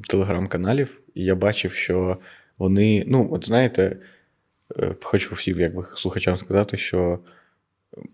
[0.08, 2.18] телеграм-каналів, і я бачив, що
[2.58, 3.98] вони, ну, от знаєте.
[4.80, 7.20] Е, хочу всім якби, слухачам сказати, що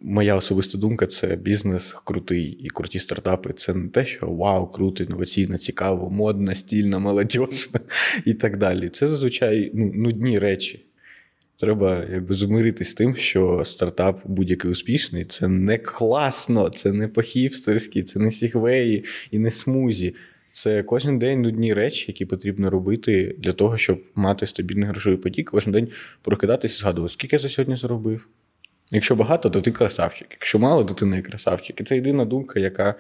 [0.02, 3.54] моя особиста думка це бізнес крутий і круті стартапи.
[3.54, 7.80] Це не те, що вау, круто, інноваційно, цікаво, модна, стільна, молодіжна
[8.26, 8.90] і так далі.
[8.90, 10.86] Це зазвичай ну, нудні речі.
[11.56, 18.04] Треба якби змиритись з тим, що стартап будь-який успішний це не класно, це не по-хіпстерськи,
[18.04, 20.16] це не сігвеї і не смузі.
[20.52, 25.52] Це кожен день нудні речі, які потрібно робити для того, щоб мати стабільний грошовий потік,
[25.52, 25.88] кожен день
[26.22, 28.28] прокидатися і згадувати, скільки я за сьогодні заробив.
[28.92, 30.28] Якщо багато, то ти красавчик.
[30.32, 31.82] Якщо мало, то ти не красавчик.
[31.82, 32.96] І це єдина думка, яка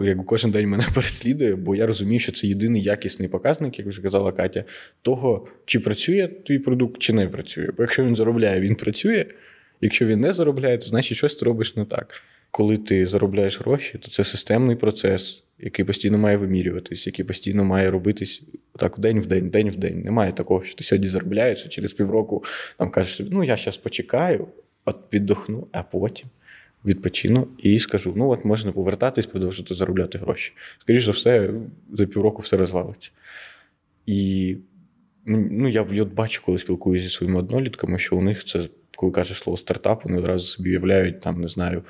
[0.00, 4.02] як кожен день мене переслідує, бо я розумію, що це єдиний якісний показник, як вже
[4.02, 4.64] казала Катя,
[5.02, 7.68] того, чи працює твій продукт, чи не працює.
[7.76, 9.26] Бо якщо він заробляє, він працює.
[9.80, 12.22] Якщо він не заробляє, то значить щось ти робиш не так.
[12.50, 17.90] Коли ти заробляєш гроші, то це системний процес який постійно має вимірюватись, який постійно має
[17.90, 18.42] робитись
[18.76, 20.00] так день в день, день в день.
[20.00, 22.44] Немає такого, що ти сьогодні заробляєш, а через півроку
[22.78, 24.48] там кажеш собі, ну я зараз почекаю,
[24.84, 26.28] от віддохну, а потім
[26.84, 30.52] відпочину і скажу: ну от можна повертатись, продовжувати заробляти гроші.
[30.78, 31.50] Скоріше за все,
[31.92, 33.10] за півроку все розвалиться.
[34.06, 34.56] І
[35.26, 39.38] ну, я я бачу, коли спілкуюся зі своїми однолітками, що у них це, коли кажеш
[39.38, 41.82] слово стартап, вони одразу собі уявляють, там, не знаю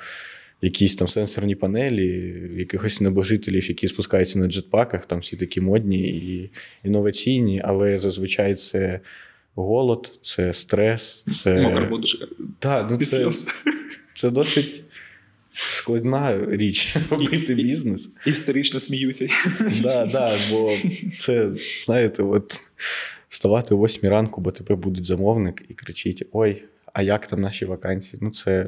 [0.61, 6.49] якісь там сенсорні панелі, якихось небожителів, які спускаються на джетпаках, там всі такі модні і
[6.83, 8.99] інноваційні, але зазвичай це
[9.55, 11.61] голод, це стрес, це.
[11.61, 11.89] Мокра
[12.59, 13.29] Так, ну це,
[14.13, 14.83] це досить.
[15.59, 18.09] Складна річ робити бізнес.
[18.25, 19.27] Історично сміються.
[19.81, 20.71] Да, да, бо
[21.15, 21.51] це,
[21.85, 22.71] знаєте, от
[23.29, 27.65] вставати о 8 ранку, бо тебе будуть замовник і кричить: Ой, а як там наші
[27.65, 28.19] вакансії?
[28.21, 28.67] Ну, це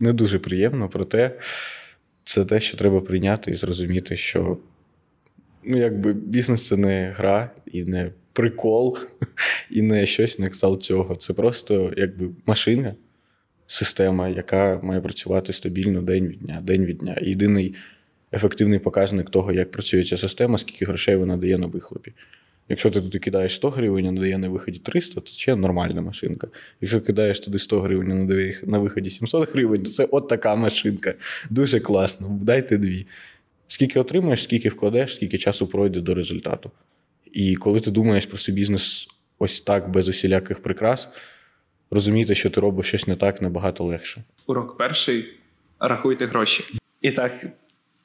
[0.00, 1.40] не дуже приємно, проте
[2.24, 4.58] це те, що треба прийняти і зрозуміти, що
[5.66, 8.98] Ну, якби бізнес це не гра і не прикол,
[9.70, 11.16] і не щось на кшталт цього.
[11.16, 12.94] Це просто якби машина,
[13.66, 17.16] система, яка має працювати стабільно день від дня, день від дня.
[17.22, 17.74] Єдиний
[18.32, 22.12] ефективний показник того, як працює ця система, скільки грошей вона дає на вихлопі.
[22.68, 26.48] Якщо ти туди кидаєш 100 гривень, а надає на виході 300, то це нормальна машинка.
[26.80, 30.56] Якщо кидаєш туди 100 гривень, а надає на виході 700 гривень, то це от така
[30.56, 31.14] машинка.
[31.50, 32.38] Дуже класно.
[32.42, 33.06] Дайте дві.
[33.68, 36.70] Скільки отримаєш, скільки вкладеш, скільки часу пройде до результату.
[37.32, 39.08] І коли ти думаєш про свій бізнес
[39.38, 41.08] ось так, без усіляких прикрас,
[41.90, 44.24] розуміти, що ти робиш щось не так, набагато легше.
[44.46, 45.24] Урок перший
[45.80, 46.64] рахуйте гроші.
[47.00, 47.32] І так,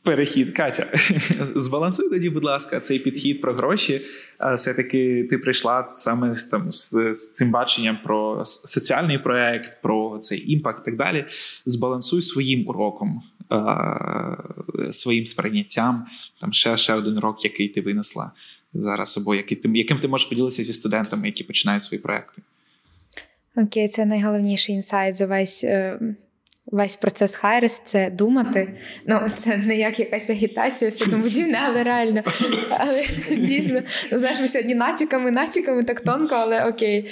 [0.04, 0.88] перехід, Катя,
[1.56, 4.02] збалансуй тоді, будь ласка, цей підхід про гроші.
[4.56, 10.52] Все-таки ти прийшла саме з там з, з цим баченням про соціальний проект, про цей
[10.52, 11.26] impact і так далі.
[11.66, 13.22] Збалансуй своїм уроком,
[14.92, 16.06] своїм сприйняттям.
[16.42, 18.32] Там ще ще один урок, який ти винесла
[18.74, 22.42] зараз, або який ти, яким ти можеш поділитися зі студентами, які починають свої проекти.
[23.56, 26.00] Окей, це найголовніший інсайт за весь е,
[26.72, 28.74] Весь процес Хайрес це думати.
[29.08, 32.22] Ну, це не як якась агітація, все тому подібне, але реально.
[32.70, 33.06] Але
[33.38, 37.12] дійсно, ну знаєш, ми сьогодні натяками, натяками так тонко, але окей.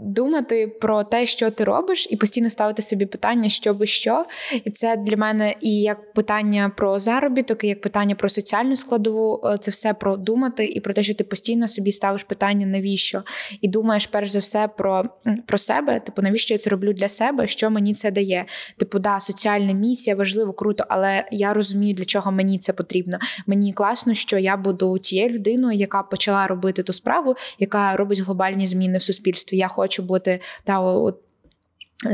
[0.00, 4.24] Думати про те, що ти робиш, і постійно ставити собі питання, що би що.
[4.64, 9.40] І це для мене і як питання про заробіток, і як питання про соціальну складову.
[9.44, 13.22] Е, це все про думати і про те, що ти постійно собі ставиш питання, навіщо?
[13.60, 15.04] І думаєш перш за все про,
[15.46, 18.44] про себе, типу, навіщо я це роблю для себе, що мені це дає.
[18.76, 23.18] Типу, да, соціальна місія важливо, круто, але я розумію, для чого мені це потрібно.
[23.46, 28.66] Мені класно, що я буду тією людиною, яка почала робити ту справу, яка робить глобальні
[28.66, 29.56] зміни в суспільстві.
[29.56, 31.23] Я хочу бути та от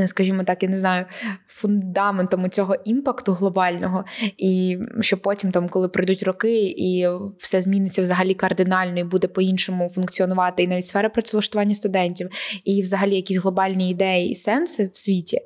[0.05, 1.05] скажімо так, я не знаю,
[1.47, 4.05] фундаментом цього імпакту глобального,
[4.37, 7.07] і що потім, там, коли прийдуть роки, і
[7.37, 12.29] все зміниться взагалі кардинально і буде по-іншому функціонувати, і навіть сфера працевлаштування студентів,
[12.65, 15.39] і взагалі якісь глобальні ідеї і сенси в світі,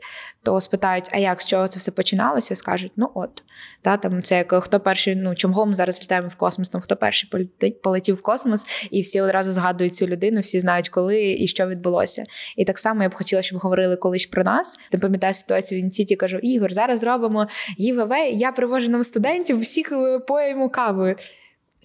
[0.44, 2.56] то спитають, а як з чого це все починалося?
[2.56, 3.44] Скажуть, ну от
[3.82, 6.96] та там це як хто перший, ну чому ми зараз літаємо в космос, там хто
[6.96, 7.50] перший
[7.84, 12.26] полетів в космос, і всі одразу згадують цю людину, всі знають, коли і що відбулося.
[12.56, 14.80] І так само я б хотіла, щоб говорили колись про нас.
[14.92, 17.48] Ти пам'ятаєш ситуацію в інституті, кажу: Ігор, зараз зробимо
[17.80, 21.16] ГІВВ, Я привожу нам студентів, всіх е, поїмо кавою.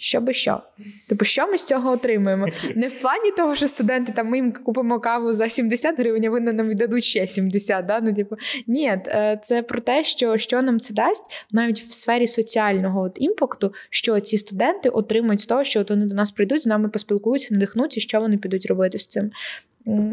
[0.02, 0.62] Що би що?
[1.08, 2.46] Типу, що ми з цього отримуємо?
[2.74, 6.30] Не в плані того, що студенти там ми їм купимо каву за 70 гривень, а
[6.30, 7.86] вони нам віддадуть ще 70.
[7.86, 8.00] Да?
[8.00, 8.36] Ну, типу,
[8.66, 13.12] Ні, е, це про те, що що нам це дасть навіть в сфері соціального от
[13.20, 16.88] імпакту, що ці студенти отримують з того, що от вони до нас прийдуть, з нами
[16.88, 19.30] поспілкуються, надихнуться, що вони підуть робити з цим.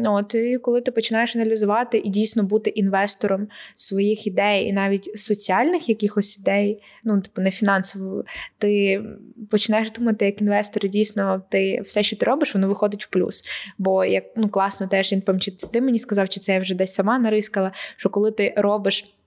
[0.04, 5.88] От і коли ти починаєш аналізувати і дійсно бути інвестором своїх ідей, і навіть соціальних
[5.88, 8.24] якихось ідей, ну типу не фінансово,
[8.58, 9.02] ти
[9.50, 13.44] починаєш думати як інвестор, і дійсно ти все, що ти робиш, воно виходить в плюс.
[13.78, 16.74] Бо як ну класно, теж я не чи ти мені сказав, чи це я вже
[16.74, 19.17] десь сама нарискала, що коли ти робиш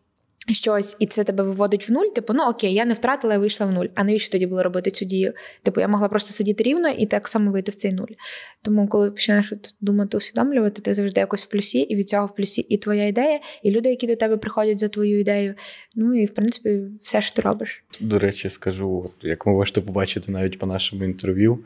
[0.48, 3.66] щось, і це тебе виводить в нуль, типу, ну окей, я не втратила, я вийшла
[3.66, 3.86] в нуль.
[3.96, 5.34] А навіщо тоді було робити цю дію?
[5.64, 8.14] Типу, я могла просто сидіти рівно і так само вийти в цей нуль.
[8.62, 12.62] Тому, коли починаєш думати, усвідомлювати, ти завжди якось в плюсі, і від цього в плюсі
[12.62, 15.56] і твоя ідея, і люди, які до тебе приходять за твою ідею.
[15.96, 17.84] Ну і в принципі, все що ти робиш.
[18.00, 21.60] До речі, скажу, як ви можете побачити навіть по нашому інтерв'ю.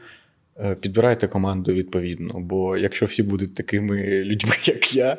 [0.59, 5.17] Е, підбирайте команду відповідно, бо якщо всі будуть такими людьми, як я,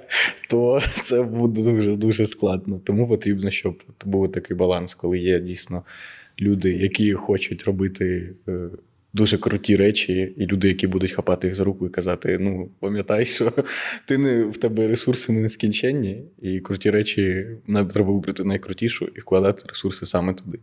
[0.49, 2.81] то це буде дуже дуже складно.
[2.85, 5.85] Тому потрібно, щоб був такий баланс, коли є дійсно
[6.41, 8.69] люди, які хочуть робити е,
[9.13, 13.25] дуже круті речі, і люди, які будуть хапати їх за руку і казати: ну, пам'ятай,
[13.25, 13.53] що
[14.07, 19.21] ти не в тебе ресурси не нескінченні, і круті речі нам треба вибрати найкрутішу і
[19.21, 20.59] вкладати ресурси саме туди.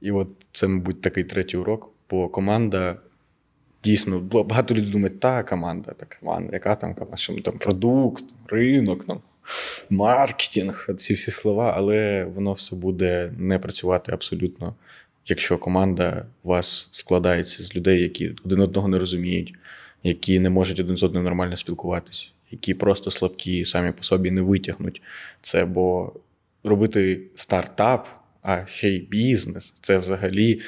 [0.00, 2.96] І от це, мабуть, такий третій урок, бо команда.
[3.84, 9.04] Дійсно, багато людей думають, та команда, та команда, яка там команда, що там продукт, ринок,
[9.04, 9.20] там,
[9.90, 14.74] маркетинг, ці всі слова, але воно все буде не працювати абсолютно,
[15.26, 19.54] якщо команда у вас складається з людей, які один одного не розуміють,
[20.02, 24.42] які не можуть один з одним нормально спілкуватися, які просто слабкі, самі по собі не
[24.42, 25.02] витягнуть
[25.40, 25.64] це.
[25.64, 26.12] Бо
[26.64, 28.08] робити стартап,
[28.42, 30.60] а ще й бізнес це взагалі.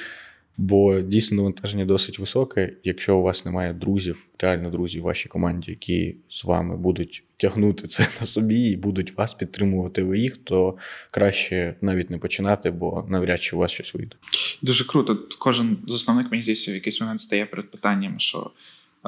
[0.58, 2.72] Бо дійсно навантаження досить високе.
[2.84, 7.88] Якщо у вас немає друзів, реально друзів в вашій команді, які з вами будуть тягнути
[7.88, 10.76] це на собі і будуть вас підтримувати ви їх, то
[11.10, 14.16] краще навіть не починати, бо навряд чи у вас щось вийде.
[14.62, 15.18] Дуже круто.
[15.38, 18.50] Кожен засновник мені здається, в якийсь момент стає перед питанням, що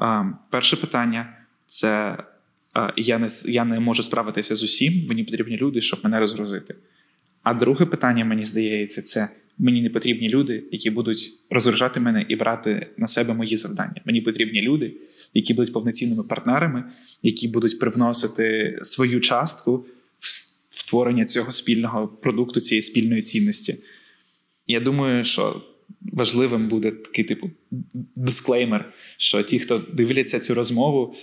[0.03, 1.37] е, перше питання
[1.67, 2.17] це
[2.77, 6.75] е, я не я не можу справитися з усім, мені потрібні люди, щоб мене розгрузити.
[7.43, 9.29] А друге питання, мені здається, це
[9.59, 14.03] Мені не потрібні люди, які будуть розгружати мене і брати на себе мої завдання.
[14.05, 14.95] Мені потрібні люди,
[15.35, 16.85] які будуть повноцінними партнерами,
[17.23, 19.87] які будуть привносити свою частку
[20.21, 23.77] в створення цього спільного продукту, цієї спільної цінності.
[24.67, 25.63] Я думаю, що
[26.01, 27.51] важливим буде такий типу
[28.17, 31.15] дисклеймер, що ті, хто дивляться цю розмову,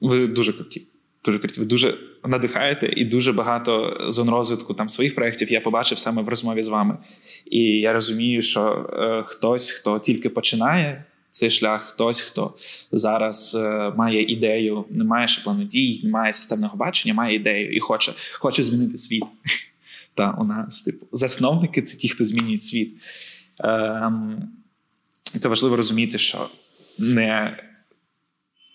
[0.00, 0.82] ви дуже круті.
[1.26, 1.60] Дуже круті.
[1.60, 6.28] Ви дуже надихаєте і дуже багато зон розвитку там своїх проєктів я побачив саме в
[6.28, 6.98] розмові з вами.
[7.46, 12.54] І я розумію, що е, хтось, хто тільки починає цей шлях, хтось, хто
[12.92, 17.72] зараз е, має ідею, не має ще плану дій, не має системного бачення, має ідею
[17.72, 19.24] і хоче, хоче змінити світ.
[20.14, 22.94] Та у нас, типу, засновники це ті, хто змінюють світ.
[23.58, 24.48] Ем,
[25.42, 26.48] Це важливо розуміти, що
[26.98, 27.56] не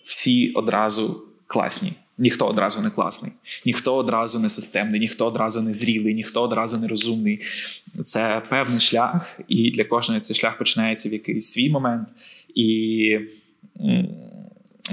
[0.04, 1.92] всі одразу класні.
[2.18, 3.32] Ніхто одразу не класний,
[3.66, 7.40] ніхто одразу не системний, ніхто одразу не зрілий, ніхто одразу не розумний.
[8.04, 12.08] Це певний шлях, і для кожного цей шлях починається в якийсь свій момент.
[12.54, 13.18] І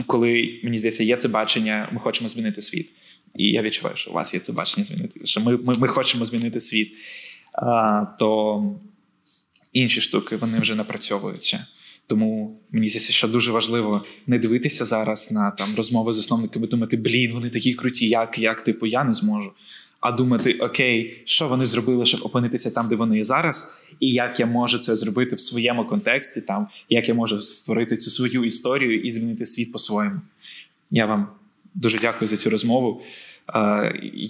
[0.05, 2.89] коли мені здається, є це бачення, ми хочемо змінити світ.
[3.35, 6.25] І я відчуваю, що у вас є це бачення змінити, що ми ми, ми хочемо
[6.25, 6.91] змінити світ,
[7.53, 8.63] а, то
[9.73, 11.65] інші штуки вони вже напрацьовуються.
[12.09, 16.97] Тому мені здається, що дуже важливо не дивитися зараз на там розмови з засновниками, думати,
[16.97, 19.51] блін, вони такі круті, як, як типу, я не зможу.
[19.99, 24.39] А думати, окей, що вони зробили, щоб опинитися там, де вони є зараз, і як
[24.39, 29.01] я можу це зробити в своєму контексті, там як я можу створити цю свою історію
[29.01, 30.21] і змінити світ по-своєму.
[30.91, 31.27] Я вам
[31.75, 33.01] дуже дякую за цю розмову.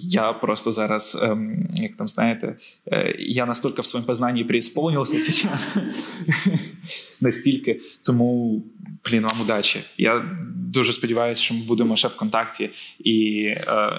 [0.02, 2.56] Я просто зараз, ем, як там знаєте,
[2.86, 5.76] е, я настільки в своєму познанні преисполнився зараз.
[7.20, 7.80] настільки.
[8.02, 8.62] Тому,
[9.10, 9.80] блін, вам удачі.
[9.98, 13.90] Я дуже сподіваюся, що ми будемо ще в контакті, і, е,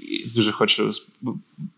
[0.00, 0.90] і дуже хочу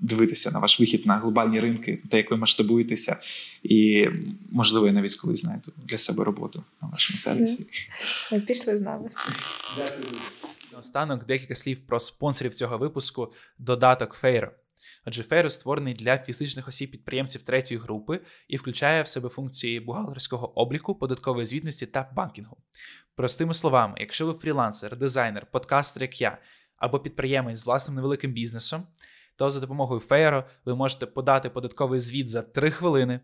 [0.01, 3.16] дивитися на ваш вихід на глобальні ринки, те, як ви масштабуєтеся,
[3.62, 4.07] і
[4.51, 7.66] можливо, я навіть колись знайду для себе роботу на вашому сервісі.
[8.32, 9.11] Ми пішли з нами.
[9.76, 10.20] Дякую.
[10.81, 13.33] Наостанок декілька слів про спонсорів цього випуску.
[13.59, 14.51] Додаток Фейро.
[15.05, 20.61] Адже Фейро створений для фізичних осіб підприємців третьої групи і включає в себе функції бухгалтерського
[20.61, 22.57] обліку, податкової звітності та банкінгу.
[23.14, 26.39] Простими словами, якщо ви фрілансер, дизайнер, подкастер, як я,
[26.76, 28.87] або підприємець з власним невеликим бізнесом,
[29.37, 33.20] то за допомогою Фейро ви можете подати податковий звіт за 3 хвилини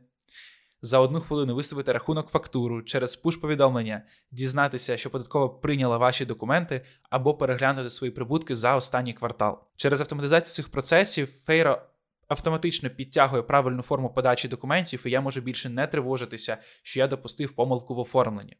[0.86, 7.34] за одну хвилину виставити рахунок фактуру через пуш-повідомлення, дізнатися, що податкова прийняла ваші документи, або
[7.34, 9.58] переглянути свої прибутки за останній квартал.
[9.76, 11.82] Через автоматизацію цих процесів Фейро
[12.28, 17.52] автоматично підтягує правильну форму подачі документів, і я можу більше не тривожитися, що я допустив
[17.52, 18.56] помилку в оформленні.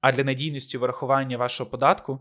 [0.00, 2.20] А для надійності вирахування вашого податку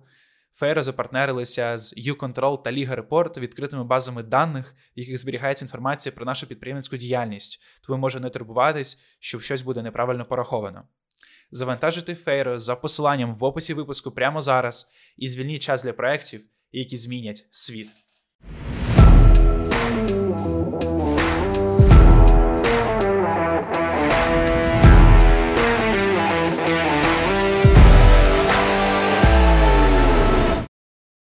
[0.53, 6.25] Фейро запартнерилися з U-Control та Liga Report відкритими базами даних, в яких зберігається інформація про
[6.25, 10.87] нашу підприємницьку діяльність, тому може не турбуватись, що щось буде неправильно пораховано.
[11.51, 16.41] Завантажити Фейро за посиланням в описі випуску прямо зараз і звільніть час для проєктів,
[16.71, 17.89] які змінять світ.